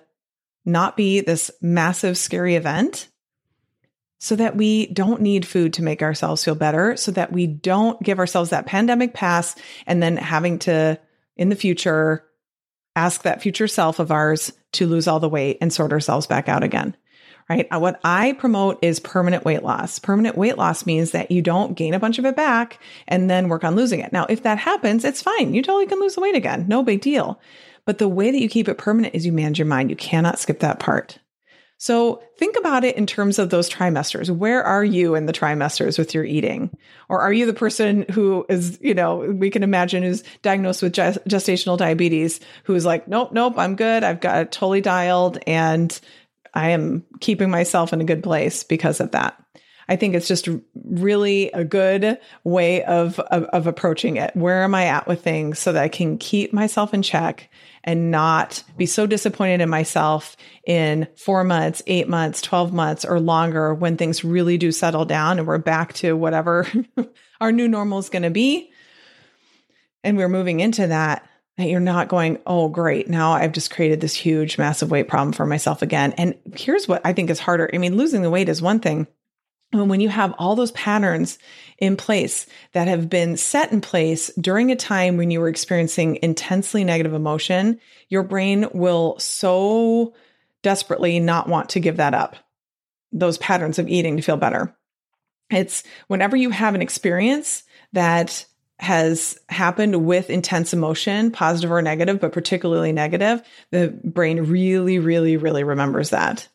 not 0.66 0.96
be 0.96 1.20
this 1.20 1.50
massive, 1.62 2.18
scary 2.18 2.56
event 2.56 3.08
so 4.18 4.36
that 4.36 4.56
we 4.56 4.86
don't 4.86 5.20
need 5.20 5.46
food 5.46 5.74
to 5.74 5.82
make 5.82 6.02
ourselves 6.02 6.42
feel 6.42 6.54
better, 6.54 6.96
so 6.96 7.12
that 7.12 7.30
we 7.30 7.46
don't 7.46 8.02
give 8.02 8.18
ourselves 8.18 8.50
that 8.50 8.66
pandemic 8.66 9.12
pass 9.12 9.54
and 9.86 10.02
then 10.02 10.16
having 10.16 10.58
to, 10.58 10.98
in 11.36 11.50
the 11.50 11.56
future, 11.56 12.24
ask 12.96 13.22
that 13.22 13.42
future 13.42 13.68
self 13.68 13.98
of 13.98 14.10
ours 14.10 14.52
to 14.72 14.86
lose 14.86 15.06
all 15.06 15.20
the 15.20 15.28
weight 15.28 15.58
and 15.60 15.72
sort 15.72 15.92
ourselves 15.92 16.26
back 16.26 16.48
out 16.48 16.64
again. 16.64 16.96
Right. 17.48 17.68
Uh, 17.70 17.78
what 17.78 18.00
I 18.02 18.32
promote 18.32 18.78
is 18.80 19.00
permanent 19.00 19.44
weight 19.44 19.62
loss. 19.62 19.98
Permanent 19.98 20.38
weight 20.38 20.56
loss 20.56 20.86
means 20.86 21.10
that 21.10 21.30
you 21.30 21.42
don't 21.42 21.76
gain 21.76 21.92
a 21.92 21.98
bunch 21.98 22.18
of 22.18 22.24
it 22.24 22.36
back 22.36 22.78
and 23.06 23.28
then 23.28 23.50
work 23.50 23.64
on 23.64 23.76
losing 23.76 24.00
it. 24.00 24.12
Now, 24.12 24.24
if 24.30 24.44
that 24.44 24.56
happens, 24.56 25.04
it's 25.04 25.20
fine. 25.20 25.52
You 25.52 25.60
totally 25.60 25.86
can 25.86 26.00
lose 26.00 26.14
the 26.14 26.22
weight 26.22 26.36
again. 26.36 26.66
No 26.68 26.82
big 26.82 27.02
deal. 27.02 27.38
But 27.84 27.98
the 27.98 28.08
way 28.08 28.30
that 28.30 28.40
you 28.40 28.48
keep 28.48 28.68
it 28.68 28.78
permanent 28.78 29.14
is 29.14 29.26
you 29.26 29.32
manage 29.32 29.58
your 29.58 29.66
mind. 29.66 29.90
You 29.90 29.96
cannot 29.96 30.38
skip 30.38 30.60
that 30.60 30.80
part. 30.80 31.18
So 31.76 32.22
think 32.38 32.56
about 32.56 32.84
it 32.84 32.96
in 32.96 33.04
terms 33.04 33.38
of 33.38 33.50
those 33.50 33.68
trimesters. 33.68 34.30
Where 34.30 34.62
are 34.62 34.84
you 34.84 35.14
in 35.14 35.26
the 35.26 35.34
trimesters 35.34 35.98
with 35.98 36.14
your 36.14 36.24
eating? 36.24 36.74
Or 37.10 37.20
are 37.20 37.32
you 37.32 37.44
the 37.44 37.52
person 37.52 38.06
who 38.10 38.46
is, 38.48 38.78
you 38.80 38.94
know, 38.94 39.16
we 39.16 39.50
can 39.50 39.62
imagine 39.62 40.02
who's 40.02 40.22
diagnosed 40.40 40.82
with 40.82 40.94
gestational 40.94 41.76
diabetes, 41.76 42.40
who's 42.62 42.86
like, 42.86 43.06
nope, 43.06 43.32
nope, 43.32 43.54
I'm 43.58 43.76
good. 43.76 44.02
I've 44.02 44.20
got 44.20 44.40
it 44.40 44.52
totally 44.52 44.80
dialed 44.80 45.38
and 45.46 46.00
I 46.54 46.70
am 46.70 47.04
keeping 47.20 47.50
myself 47.50 47.92
in 47.92 48.00
a 48.00 48.04
good 48.04 48.22
place 48.22 48.64
because 48.64 49.00
of 49.00 49.10
that. 49.10 49.38
I 49.88 49.96
think 49.96 50.14
it's 50.14 50.28
just 50.28 50.48
really 50.74 51.50
a 51.52 51.64
good 51.64 52.18
way 52.42 52.82
of, 52.84 53.18
of, 53.20 53.44
of 53.44 53.66
approaching 53.66 54.16
it. 54.16 54.34
Where 54.34 54.62
am 54.62 54.74
I 54.74 54.86
at 54.86 55.06
with 55.06 55.22
things 55.22 55.58
so 55.58 55.72
that 55.72 55.82
I 55.82 55.88
can 55.88 56.16
keep 56.16 56.52
myself 56.52 56.94
in 56.94 57.02
check 57.02 57.50
and 57.82 58.10
not 58.10 58.62
be 58.78 58.86
so 58.86 59.06
disappointed 59.06 59.60
in 59.60 59.68
myself 59.68 60.36
in 60.66 61.06
four 61.16 61.44
months, 61.44 61.82
eight 61.86 62.08
months, 62.08 62.40
12 62.40 62.72
months, 62.72 63.04
or 63.04 63.20
longer 63.20 63.74
when 63.74 63.96
things 63.96 64.24
really 64.24 64.56
do 64.56 64.72
settle 64.72 65.04
down 65.04 65.38
and 65.38 65.46
we're 65.46 65.58
back 65.58 65.92
to 65.94 66.16
whatever 66.16 66.66
our 67.40 67.52
new 67.52 67.68
normal 67.68 67.98
is 67.98 68.08
going 68.08 68.22
to 68.22 68.30
be. 68.30 68.70
And 70.02 70.16
we're 70.16 70.28
moving 70.28 70.60
into 70.60 70.86
that 70.86 71.28
that 71.56 71.68
you're 71.68 71.80
not 71.80 72.08
going, 72.08 72.38
oh, 72.46 72.68
great. 72.68 73.08
Now 73.08 73.32
I've 73.32 73.52
just 73.52 73.70
created 73.70 74.00
this 74.00 74.14
huge, 74.14 74.58
massive 74.58 74.90
weight 74.90 75.08
problem 75.08 75.32
for 75.32 75.46
myself 75.46 75.82
again. 75.82 76.12
And 76.12 76.34
here's 76.56 76.88
what 76.88 77.00
I 77.04 77.12
think 77.12 77.30
is 77.30 77.38
harder. 77.38 77.70
I 77.72 77.78
mean, 77.78 77.96
losing 77.96 78.22
the 78.22 78.30
weight 78.30 78.48
is 78.48 78.60
one 78.60 78.80
thing, 78.80 79.06
when 79.72 80.00
you 80.00 80.08
have 80.08 80.34
all 80.38 80.54
those 80.54 80.70
patterns 80.72 81.38
in 81.78 81.96
place 81.96 82.46
that 82.72 82.86
have 82.86 83.10
been 83.10 83.36
set 83.36 83.72
in 83.72 83.80
place 83.80 84.30
during 84.40 84.70
a 84.70 84.76
time 84.76 85.16
when 85.16 85.30
you 85.30 85.40
were 85.40 85.48
experiencing 85.48 86.18
intensely 86.22 86.84
negative 86.84 87.12
emotion, 87.12 87.80
your 88.08 88.22
brain 88.22 88.68
will 88.72 89.18
so 89.18 90.14
desperately 90.62 91.18
not 91.18 91.48
want 91.48 91.70
to 91.70 91.80
give 91.80 91.96
that 91.96 92.14
up, 92.14 92.36
those 93.12 93.38
patterns 93.38 93.78
of 93.78 93.88
eating 93.88 94.16
to 94.16 94.22
feel 94.22 94.36
better. 94.36 94.76
It's 95.50 95.82
whenever 96.06 96.36
you 96.36 96.50
have 96.50 96.74
an 96.74 96.82
experience 96.82 97.64
that 97.92 98.46
has 98.80 99.38
happened 99.48 100.04
with 100.04 100.30
intense 100.30 100.72
emotion, 100.72 101.30
positive 101.30 101.70
or 101.70 101.80
negative, 101.80 102.20
but 102.20 102.32
particularly 102.32 102.92
negative, 102.92 103.42
the 103.70 103.88
brain 104.02 104.40
really, 104.40 104.98
really, 104.98 105.36
really 105.36 105.64
remembers 105.64 106.10
that. 106.10 106.48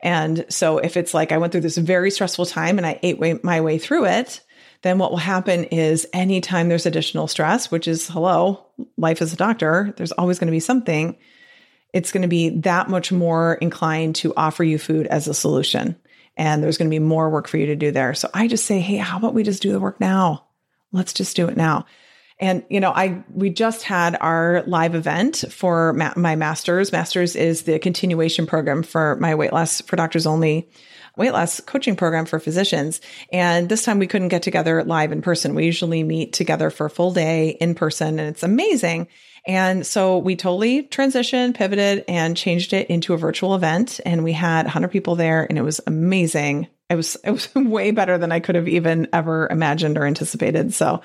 And 0.00 0.44
so 0.48 0.78
if 0.78 0.96
it's 0.96 1.14
like 1.14 1.32
I 1.32 1.38
went 1.38 1.52
through 1.52 1.62
this 1.62 1.76
very 1.76 2.10
stressful 2.10 2.46
time 2.46 2.78
and 2.78 2.86
I 2.86 2.98
ate 3.02 3.18
way, 3.18 3.38
my 3.42 3.60
way 3.60 3.78
through 3.78 4.06
it, 4.06 4.40
then 4.82 4.98
what 4.98 5.10
will 5.10 5.18
happen 5.18 5.64
is 5.64 6.06
anytime 6.12 6.68
there's 6.68 6.86
additional 6.86 7.28
stress, 7.28 7.70
which 7.70 7.88
is 7.88 8.08
hello, 8.08 8.66
life 8.96 9.22
as 9.22 9.32
a 9.32 9.36
doctor, 9.36 9.94
there's 9.96 10.12
always 10.12 10.38
going 10.38 10.48
to 10.48 10.52
be 10.52 10.60
something. 10.60 11.16
It's 11.92 12.12
going 12.12 12.22
to 12.22 12.28
be 12.28 12.50
that 12.60 12.88
much 12.88 13.10
more 13.10 13.54
inclined 13.54 14.16
to 14.16 14.34
offer 14.36 14.64
you 14.64 14.78
food 14.78 15.06
as 15.06 15.28
a 15.28 15.34
solution. 15.34 15.96
And 16.36 16.62
there's 16.62 16.76
going 16.76 16.90
to 16.90 16.94
be 16.94 16.98
more 16.98 17.30
work 17.30 17.48
for 17.48 17.56
you 17.56 17.66
to 17.66 17.76
do 17.76 17.90
there. 17.90 18.12
So 18.12 18.28
I 18.34 18.48
just 18.48 18.66
say, 18.66 18.78
hey, 18.80 18.96
how 18.96 19.16
about 19.16 19.34
we 19.34 19.42
just 19.42 19.62
do 19.62 19.72
the 19.72 19.80
work 19.80 20.00
now? 20.00 20.45
Let's 20.92 21.12
just 21.12 21.36
do 21.36 21.48
it 21.48 21.56
now. 21.56 21.86
And 22.38 22.64
you 22.68 22.80
know, 22.80 22.90
I 22.90 23.24
we 23.32 23.50
just 23.50 23.82
had 23.82 24.16
our 24.20 24.62
live 24.66 24.94
event 24.94 25.44
for 25.50 25.94
ma- 25.94 26.12
my 26.16 26.36
masters. 26.36 26.92
Masters 26.92 27.34
is 27.34 27.62
the 27.62 27.78
continuation 27.78 28.46
program 28.46 28.82
for 28.82 29.16
my 29.16 29.34
weight 29.34 29.52
loss 29.52 29.80
for 29.80 29.96
doctors 29.96 30.26
only 30.26 30.68
weight 31.16 31.32
loss 31.32 31.60
coaching 31.60 31.96
program 31.96 32.26
for 32.26 32.38
physicians. 32.38 33.00
And 33.32 33.68
this 33.68 33.84
time 33.84 33.98
we 33.98 34.06
couldn't 34.06 34.28
get 34.28 34.42
together 34.42 34.84
live 34.84 35.12
in 35.12 35.22
person. 35.22 35.54
We 35.54 35.64
usually 35.64 36.02
meet 36.02 36.34
together 36.34 36.70
for 36.70 36.86
a 36.86 36.90
full 36.90 37.12
day 37.12 37.56
in 37.60 37.74
person 37.74 38.18
and 38.18 38.28
it's 38.28 38.42
amazing. 38.42 39.08
And 39.46 39.86
so 39.86 40.18
we 40.18 40.36
totally 40.36 40.82
transitioned, 40.82 41.54
pivoted 41.54 42.04
and 42.08 42.36
changed 42.36 42.72
it 42.72 42.88
into 42.88 43.14
a 43.14 43.18
virtual 43.18 43.54
event. 43.54 44.00
And 44.04 44.24
we 44.24 44.32
had 44.32 44.66
100 44.66 44.88
people 44.88 45.14
there 45.14 45.46
and 45.48 45.56
it 45.56 45.62
was 45.62 45.80
amazing. 45.86 46.68
It 46.88 46.96
was, 46.96 47.16
it 47.24 47.30
was 47.30 47.54
way 47.54 47.90
better 47.90 48.18
than 48.18 48.32
I 48.32 48.40
could 48.40 48.54
have 48.54 48.68
even 48.68 49.08
ever 49.12 49.48
imagined 49.50 49.98
or 49.98 50.06
anticipated. 50.06 50.74
So 50.74 51.02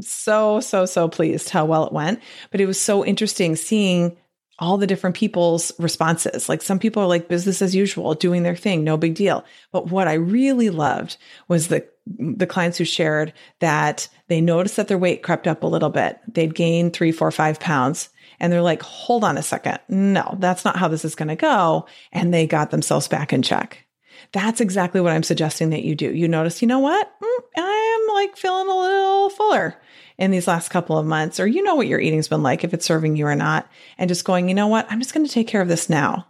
so, 0.00 0.60
so, 0.60 0.84
so 0.86 1.08
pleased 1.08 1.50
how 1.50 1.64
well 1.64 1.86
it 1.86 1.92
went. 1.92 2.20
But 2.50 2.60
it 2.60 2.66
was 2.66 2.80
so 2.80 3.04
interesting 3.04 3.56
seeing 3.56 4.16
all 4.58 4.78
the 4.78 4.86
different 4.86 5.16
people's 5.16 5.72
responses. 5.78 6.48
Like 6.48 6.62
some 6.62 6.78
people 6.78 7.02
are 7.02 7.08
like 7.08 7.28
business 7.28 7.60
as 7.60 7.74
usual, 7.74 8.14
doing 8.14 8.42
their 8.42 8.56
thing, 8.56 8.84
no 8.84 8.96
big 8.96 9.14
deal. 9.14 9.44
But 9.70 9.90
what 9.90 10.08
I 10.08 10.14
really 10.14 10.70
loved 10.70 11.16
was 11.48 11.68
the 11.68 11.86
the 12.06 12.46
clients 12.46 12.78
who 12.78 12.84
shared 12.84 13.32
that 13.58 14.08
they 14.28 14.40
noticed 14.40 14.76
that 14.76 14.86
their 14.86 14.96
weight 14.96 15.24
crept 15.24 15.48
up 15.48 15.64
a 15.64 15.66
little 15.66 15.90
bit. 15.90 16.20
They'd 16.32 16.54
gained 16.54 16.92
three, 16.92 17.10
four, 17.10 17.32
five 17.32 17.58
pounds. 17.58 18.10
And 18.38 18.52
they're 18.52 18.62
like, 18.62 18.82
hold 18.82 19.24
on 19.24 19.36
a 19.36 19.42
second. 19.42 19.78
No, 19.88 20.36
that's 20.38 20.64
not 20.64 20.76
how 20.76 20.88
this 20.88 21.04
is 21.04 21.16
going 21.16 21.28
to 21.28 21.36
go. 21.36 21.86
And 22.12 22.32
they 22.32 22.46
got 22.46 22.70
themselves 22.70 23.08
back 23.08 23.32
in 23.32 23.42
check. 23.42 23.85
That's 24.32 24.60
exactly 24.60 25.00
what 25.00 25.12
I'm 25.12 25.22
suggesting 25.22 25.70
that 25.70 25.84
you 25.84 25.94
do. 25.94 26.12
You 26.12 26.28
notice, 26.28 26.62
you 26.62 26.68
know 26.68 26.78
what? 26.78 27.12
Mm, 27.20 27.44
I'm 27.56 28.14
like 28.14 28.36
feeling 28.36 28.68
a 28.68 28.76
little 28.76 29.30
fuller 29.30 29.80
in 30.18 30.30
these 30.30 30.48
last 30.48 30.70
couple 30.70 30.96
of 30.98 31.06
months, 31.06 31.38
or 31.38 31.46
you 31.46 31.62
know 31.62 31.74
what 31.74 31.86
your 31.86 32.00
eating's 32.00 32.28
been 32.28 32.42
like, 32.42 32.64
if 32.64 32.72
it's 32.72 32.86
serving 32.86 33.16
you 33.16 33.26
or 33.26 33.34
not, 33.34 33.68
and 33.98 34.08
just 34.08 34.24
going, 34.24 34.48
you 34.48 34.54
know 34.54 34.68
what? 34.68 34.86
I'm 34.90 35.00
just 35.00 35.12
going 35.12 35.26
to 35.26 35.32
take 35.32 35.48
care 35.48 35.60
of 35.60 35.68
this 35.68 35.90
now. 35.90 36.26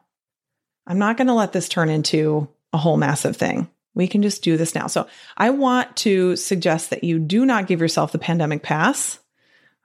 I'm 0.87 0.99
not 0.99 1.17
going 1.17 1.29
to 1.29 1.35
let 1.35 1.53
this 1.53 1.69
turn 1.69 1.89
into 1.89 2.49
a 2.73 2.79
whole 2.79 2.97
massive 2.97 3.37
thing. 3.37 3.69
We 3.95 4.09
can 4.09 4.23
just 4.23 4.43
do 4.43 4.57
this 4.57 4.75
now. 4.75 4.89
So 4.89 5.07
I 5.37 5.51
want 5.51 5.97
to 5.99 6.37
suggest 6.37 6.91
that 6.91 7.05
you 7.05 7.19
do 7.19 7.47
not 7.47 7.67
give 7.67 7.81
yourself 7.81 8.13
the 8.13 8.19
pandemic 8.19 8.63
pass 8.63 9.19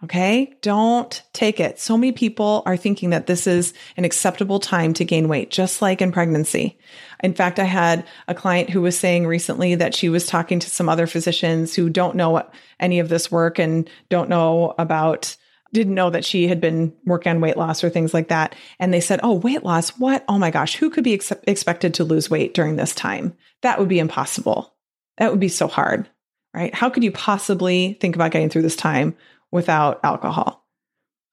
Okay. 0.03 0.55
Don't 0.61 1.21
take 1.31 1.59
it. 1.59 1.79
So 1.79 1.95
many 1.95 2.11
people 2.11 2.63
are 2.65 2.75
thinking 2.75 3.11
that 3.11 3.27
this 3.27 3.45
is 3.45 3.73
an 3.97 4.05
acceptable 4.05 4.59
time 4.59 4.93
to 4.95 5.05
gain 5.05 5.27
weight, 5.27 5.51
just 5.51 5.81
like 5.81 6.01
in 6.01 6.11
pregnancy. 6.11 6.79
In 7.23 7.35
fact, 7.35 7.59
I 7.59 7.65
had 7.65 8.05
a 8.27 8.33
client 8.33 8.71
who 8.71 8.81
was 8.81 8.97
saying 8.97 9.27
recently 9.27 9.75
that 9.75 9.93
she 9.93 10.09
was 10.09 10.25
talking 10.25 10.59
to 10.59 10.69
some 10.71 10.89
other 10.89 11.05
physicians 11.05 11.75
who 11.75 11.87
don't 11.89 12.15
know 12.15 12.43
any 12.79 12.99
of 12.99 13.09
this 13.09 13.31
work 13.31 13.59
and 13.59 13.87
don't 14.09 14.29
know 14.29 14.73
about 14.79 15.35
didn't 15.73 15.95
know 15.95 16.09
that 16.09 16.25
she 16.25 16.47
had 16.47 16.59
been 16.59 16.93
working 17.05 17.29
on 17.29 17.39
weight 17.39 17.55
loss 17.55 17.83
or 17.83 17.89
things 17.89 18.13
like 18.13 18.27
that. 18.27 18.55
And 18.79 18.93
they 18.93 18.99
said, 18.99 19.21
Oh, 19.23 19.35
weight 19.35 19.63
loss? 19.63 19.91
What? 19.91 20.25
Oh 20.27 20.37
my 20.37 20.51
gosh, 20.51 20.75
who 20.75 20.89
could 20.89 21.03
be 21.03 21.13
ex- 21.13 21.31
expected 21.47 21.93
to 21.93 22.03
lose 22.03 22.29
weight 22.29 22.53
during 22.53 22.75
this 22.75 22.93
time? 22.93 23.35
That 23.61 23.79
would 23.79 23.87
be 23.87 23.99
impossible. 23.99 24.73
That 25.17 25.31
would 25.31 25.39
be 25.39 25.47
so 25.47 25.67
hard, 25.67 26.09
right? 26.53 26.73
How 26.73 26.89
could 26.89 27.03
you 27.03 27.11
possibly 27.11 27.97
think 28.01 28.15
about 28.15 28.31
getting 28.31 28.49
through 28.49 28.63
this 28.63 28.75
time 28.75 29.15
without 29.51 29.99
alcohol 30.03 30.65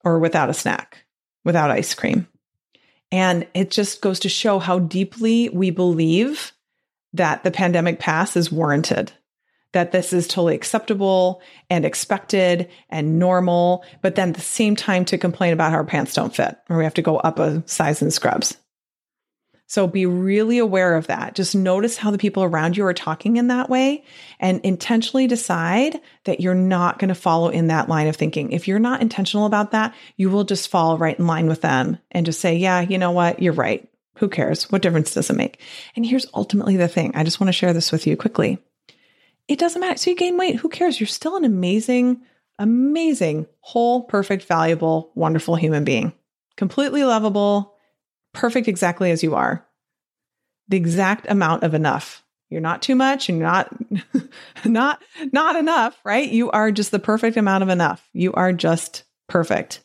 or 0.04 0.18
without 0.18 0.50
a 0.50 0.54
snack, 0.54 1.04
without 1.44 1.70
ice 1.70 1.94
cream. 1.94 2.26
And 3.10 3.46
it 3.54 3.70
just 3.70 4.00
goes 4.00 4.20
to 4.20 4.28
show 4.28 4.58
how 4.58 4.78
deeply 4.78 5.48
we 5.48 5.70
believe 5.70 6.52
that 7.14 7.42
the 7.42 7.50
pandemic 7.50 7.98
pass 7.98 8.36
is 8.36 8.52
warranted, 8.52 9.12
that 9.72 9.92
this 9.92 10.12
is 10.12 10.28
totally 10.28 10.54
acceptable 10.54 11.40
and 11.70 11.84
expected 11.84 12.68
and 12.90 13.18
normal, 13.18 13.84
but 14.02 14.14
then 14.14 14.30
at 14.30 14.34
the 14.34 14.40
same 14.40 14.76
time 14.76 15.04
to 15.06 15.16
complain 15.16 15.52
about 15.52 15.70
how 15.70 15.78
our 15.78 15.84
pants 15.84 16.14
don't 16.14 16.34
fit 16.34 16.58
or 16.68 16.76
we 16.76 16.84
have 16.84 16.94
to 16.94 17.02
go 17.02 17.16
up 17.16 17.38
a 17.38 17.62
size 17.66 18.02
in 18.02 18.10
scrubs. 18.10 18.56
So 19.68 19.86
be 19.86 20.06
really 20.06 20.56
aware 20.56 20.96
of 20.96 21.08
that. 21.08 21.34
Just 21.34 21.54
notice 21.54 21.98
how 21.98 22.10
the 22.10 22.16
people 22.16 22.42
around 22.42 22.76
you 22.76 22.86
are 22.86 22.94
talking 22.94 23.36
in 23.36 23.48
that 23.48 23.68
way 23.68 24.02
and 24.40 24.62
intentionally 24.62 25.26
decide 25.26 26.00
that 26.24 26.40
you're 26.40 26.54
not 26.54 26.98
going 26.98 27.10
to 27.10 27.14
follow 27.14 27.50
in 27.50 27.66
that 27.66 27.86
line 27.86 28.08
of 28.08 28.16
thinking. 28.16 28.52
If 28.52 28.66
you're 28.66 28.78
not 28.78 29.02
intentional 29.02 29.44
about 29.44 29.72
that, 29.72 29.94
you 30.16 30.30
will 30.30 30.44
just 30.44 30.70
fall 30.70 30.96
right 30.96 31.18
in 31.18 31.26
line 31.26 31.48
with 31.48 31.60
them 31.60 31.98
and 32.10 32.24
just 32.24 32.40
say, 32.40 32.56
yeah, 32.56 32.80
you 32.80 32.96
know 32.96 33.10
what? 33.10 33.42
You're 33.42 33.52
right. 33.52 33.86
Who 34.16 34.30
cares? 34.30 34.72
What 34.72 34.80
difference 34.80 35.12
does 35.12 35.28
it 35.28 35.36
make? 35.36 35.60
And 35.94 36.04
here's 36.04 36.26
ultimately 36.32 36.78
the 36.78 36.88
thing. 36.88 37.12
I 37.14 37.22
just 37.22 37.38
want 37.38 37.48
to 37.48 37.52
share 37.52 37.74
this 37.74 37.92
with 37.92 38.06
you 38.06 38.16
quickly. 38.16 38.58
It 39.48 39.58
doesn't 39.58 39.80
matter. 39.80 39.98
So 39.98 40.10
you 40.10 40.16
gain 40.16 40.38
weight. 40.38 40.56
Who 40.56 40.70
cares? 40.70 40.98
You're 40.98 41.06
still 41.06 41.36
an 41.36 41.44
amazing, 41.44 42.22
amazing, 42.58 43.46
whole, 43.60 44.04
perfect, 44.04 44.44
valuable, 44.44 45.12
wonderful 45.14 45.56
human 45.56 45.84
being. 45.84 46.14
Completely 46.56 47.04
lovable, 47.04 47.74
perfect 48.38 48.68
exactly 48.68 49.10
as 49.10 49.24
you 49.24 49.34
are. 49.34 49.66
The 50.68 50.76
exact 50.76 51.26
amount 51.28 51.64
of 51.64 51.74
enough. 51.74 52.22
You're 52.50 52.60
not 52.60 52.82
too 52.82 52.94
much 52.94 53.28
and 53.28 53.40
not 53.40 53.74
not 54.64 55.02
not 55.32 55.56
enough, 55.56 55.98
right? 56.04 56.28
You 56.30 56.50
are 56.52 56.70
just 56.70 56.92
the 56.92 57.00
perfect 57.00 57.36
amount 57.36 57.64
of 57.64 57.68
enough. 57.68 58.08
You 58.12 58.32
are 58.34 58.52
just 58.52 59.02
perfect. 59.28 59.82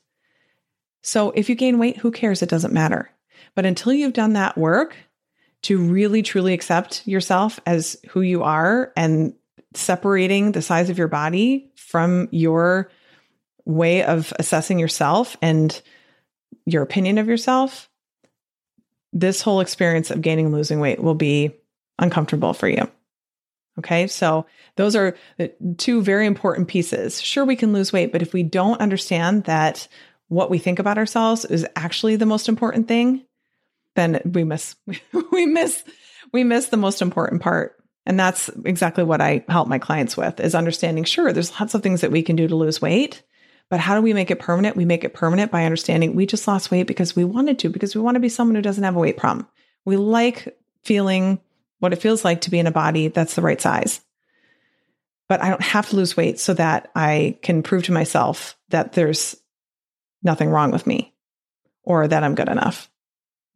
So 1.02 1.32
if 1.32 1.50
you 1.50 1.56
gain 1.56 1.80
weight, 1.80 1.98
who 1.98 2.12
cares? 2.12 2.42
It 2.42 2.50
doesn't 2.50 2.74
matter. 2.74 3.10
But 3.56 3.66
until 3.66 3.92
you've 3.92 4.14
done 4.14 4.34
that 4.34 4.58
work 4.58 4.96
to 5.64 5.80
really 5.80 6.22
truly 6.22 6.54
accept 6.54 7.06
yourself 7.08 7.60
as 7.66 7.98
who 8.10 8.22
you 8.22 8.44
are 8.44 8.94
and 8.96 9.34
separating 9.74 10.52
the 10.52 10.62
size 10.62 10.90
of 10.92 10.98
your 10.98 11.08
body 11.08 11.72
from 11.76 12.30
your 12.32 12.92
way 13.66 14.04
of 14.04 14.32
assessing 14.38 14.78
yourself 14.78 15.36
and 15.42 15.82
your 16.66 16.84
opinion 16.84 17.18
of 17.18 17.28
yourself, 17.28 17.90
this 19.14 19.42
whole 19.42 19.60
experience 19.60 20.12
of 20.12 20.22
gaining 20.22 20.48
and 20.48 20.54
losing 20.54 20.80
weight 20.80 21.02
will 21.02 21.16
be 21.16 21.56
uncomfortable 22.00 22.54
for 22.54 22.68
you. 22.68 22.90
Okay. 23.80 24.08
So 24.08 24.46
those 24.76 24.96
are 24.96 25.16
two 25.78 26.02
very 26.02 26.28
important 26.28 26.68
pieces. 26.68 27.22
Sure, 27.22 27.46
we 27.46 27.56
can 27.56 27.74
lose 27.74 27.94
weight, 27.94 28.12
but 28.12 28.22
if 28.22 28.34
we 28.34 28.44
don't 28.44 28.82
understand 28.82 29.46
that 29.46 29.88
what 30.28 30.50
we 30.50 30.60
think 30.60 30.80
about 30.80 30.98
ourselves 30.98 31.46
is 31.46 31.66
actually 31.76 32.16
the 32.16 32.26
most 32.26 32.50
important 32.50 32.88
thing, 32.88 33.24
then 33.96 34.20
we 34.26 34.44
miss, 34.44 34.76
we 35.32 35.46
miss, 35.46 35.84
we 36.32 36.44
miss 36.44 36.68
the 36.68 36.78
most 36.78 37.02
important 37.02 37.42
part. 37.42 37.76
And 38.06 38.20
that's 38.20 38.50
exactly 38.66 39.04
what 39.04 39.22
I 39.22 39.46
help 39.48 39.68
my 39.68 39.80
clients 39.80 40.18
with 40.18 40.40
is 40.40 40.56
understanding, 40.56 41.04
sure, 41.04 41.32
there's 41.32 41.58
lots 41.60 41.74
of 41.74 41.82
things 41.82 42.02
that 42.02 42.12
we 42.12 42.22
can 42.22 42.36
do 42.36 42.48
to 42.48 42.56
lose 42.56 42.82
weight, 42.82 43.24
but 43.74 43.80
how 43.80 43.96
do 43.96 44.04
we 44.04 44.14
make 44.14 44.30
it 44.30 44.38
permanent? 44.38 44.76
We 44.76 44.86
make 44.86 45.04
it 45.04 45.16
permanent 45.16 45.52
by 45.52 45.66
understanding 45.66 46.14
we 46.14 46.28
just 46.28 46.48
lost 46.48 46.70
weight 46.70 46.86
because 46.86 47.16
we 47.16 47.24
wanted 47.24 47.58
to, 47.58 47.70
because 47.70 47.96
we 47.96 48.02
want 48.02 48.14
to 48.14 48.20
be 48.20 48.30
someone 48.30 48.54
who 48.54 48.62
doesn't 48.62 48.84
have 48.84 48.96
a 48.96 49.00
weight 49.00 49.18
problem. 49.18 49.48
We 49.84 49.98
like 49.98 50.56
feeling 50.84 51.42
what 51.80 51.92
it 51.92 52.00
feels 52.00 52.24
like 52.24 52.42
to 52.42 52.52
be 52.52 52.60
in 52.60 52.68
a 52.68 52.72
body 52.72 53.08
that's 53.08 53.34
the 53.34 53.42
right 53.42 53.60
size. 53.60 54.00
But 55.28 55.42
I 55.42 55.50
don't 55.50 55.64
have 55.64 55.90
to 55.90 55.96
lose 55.96 56.16
weight 56.16 56.40
so 56.40 56.54
that 56.54 56.92
I 56.96 57.40
can 57.42 57.64
prove 57.64 57.86
to 57.86 57.92
myself 57.92 58.56
that 58.70 58.94
there's 58.94 59.36
nothing 60.22 60.50
wrong 60.52 60.70
with 60.70 60.86
me 60.86 61.12
or 61.82 62.08
that 62.08 62.24
I'm 62.24 62.36
good 62.36 62.50
enough 62.50 62.92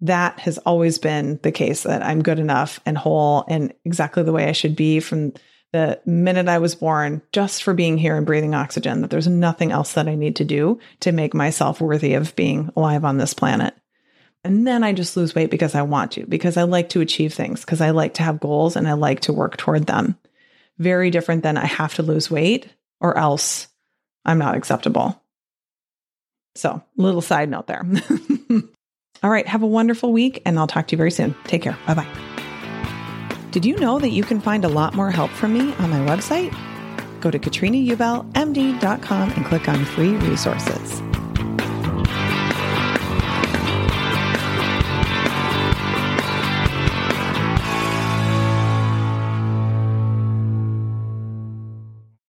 that 0.02 0.40
has 0.40 0.58
always 0.58 0.98
been 0.98 1.40
the 1.44 1.52
case 1.52 1.84
that 1.84 2.02
I'm 2.02 2.24
good 2.24 2.40
enough 2.40 2.80
and 2.88 2.98
whole 2.98 3.46
and 3.48 3.72
exactly 3.86 4.24
the 4.24 4.34
way 4.34 4.50
I 4.50 4.54
should 4.54 4.76
be 4.76 5.00
from 5.00 5.34
the 5.74 6.00
minute 6.06 6.48
I 6.48 6.60
was 6.60 6.76
born, 6.76 7.22
just 7.32 7.64
for 7.64 7.74
being 7.74 7.98
here 7.98 8.16
and 8.16 8.26
breathing 8.26 8.56
oxygen, 8.56 9.02
that 9.02 9.10
there's 9.10 9.28
nothing 9.28 9.72
else 9.72 9.94
that 9.94 10.08
I 10.08 10.16
need 10.16 10.38
to 10.38 10.46
do 10.46 10.80
to 11.02 11.12
make 11.12 11.34
myself 11.34 11.82
worthy 11.82 12.14
of 12.14 12.36
being 12.36 12.72
alive 12.76 13.04
on 13.04 13.18
this 13.18 13.34
planet. 13.34 13.74
And 14.44 14.66
then 14.66 14.84
I 14.84 14.94
just 14.94 15.18
lose 15.18 15.36
weight 15.36 15.52
because 15.52 15.76
I 15.76 15.82
want 15.82 16.14
to, 16.14 16.26
because 16.26 16.56
I 16.56 16.64
like 16.64 16.90
to 16.90 17.02
achieve 17.02 17.34
things, 17.34 17.62
because 17.62 17.82
I 17.82 17.90
like 17.90 18.14
to 18.16 18.24
have 18.24 18.40
goals 18.40 18.76
and 18.76 18.88
I 18.88 18.94
like 18.94 19.22
to 19.22 19.34
work 19.34 19.58
toward 19.58 19.88
them. 19.88 20.18
Very 20.78 21.10
different 21.10 21.44
than 21.44 21.58
I 21.58 21.66
have 21.66 21.96
to 21.96 22.04
lose 22.04 22.32
weight 22.32 22.68
or 23.02 23.18
else 23.18 23.68
I'm 24.24 24.38
not 24.38 24.56
acceptable. 24.56 25.22
So, 26.56 26.82
little 26.96 27.22
side 27.22 27.50
note 27.50 27.68
there. 27.68 27.86
All 29.24 29.30
right, 29.30 29.48
have 29.48 29.64
a 29.64 29.68
wonderful 29.68 30.14
week, 30.14 30.42
and 30.46 30.58
I'll 30.58 30.68
talk 30.68 30.88
to 30.88 30.94
you 30.94 30.98
very 30.98 31.12
soon. 31.12 31.36
Take 31.46 31.64
care. 31.64 31.78
Bye 31.86 31.96
bye. 31.96 32.37
Did 33.52 33.66
you 33.66 33.78
know 33.78 33.98
that 34.00 34.10
you 34.10 34.24
can 34.24 34.42
find 34.42 34.66
a 34.66 34.70
lot 34.70 34.94
more 34.94 35.10
help 35.10 35.32
from 35.32 35.54
me 35.54 35.74
on 35.76 35.90
my 35.90 36.00
website? 36.00 36.54
Go 37.22 37.32
to 37.32 37.40
katrinaubelmd.com 37.40 39.32
and 39.32 39.46
click 39.46 39.70
on 39.70 39.86
free 39.86 40.16
resources. 40.16 41.02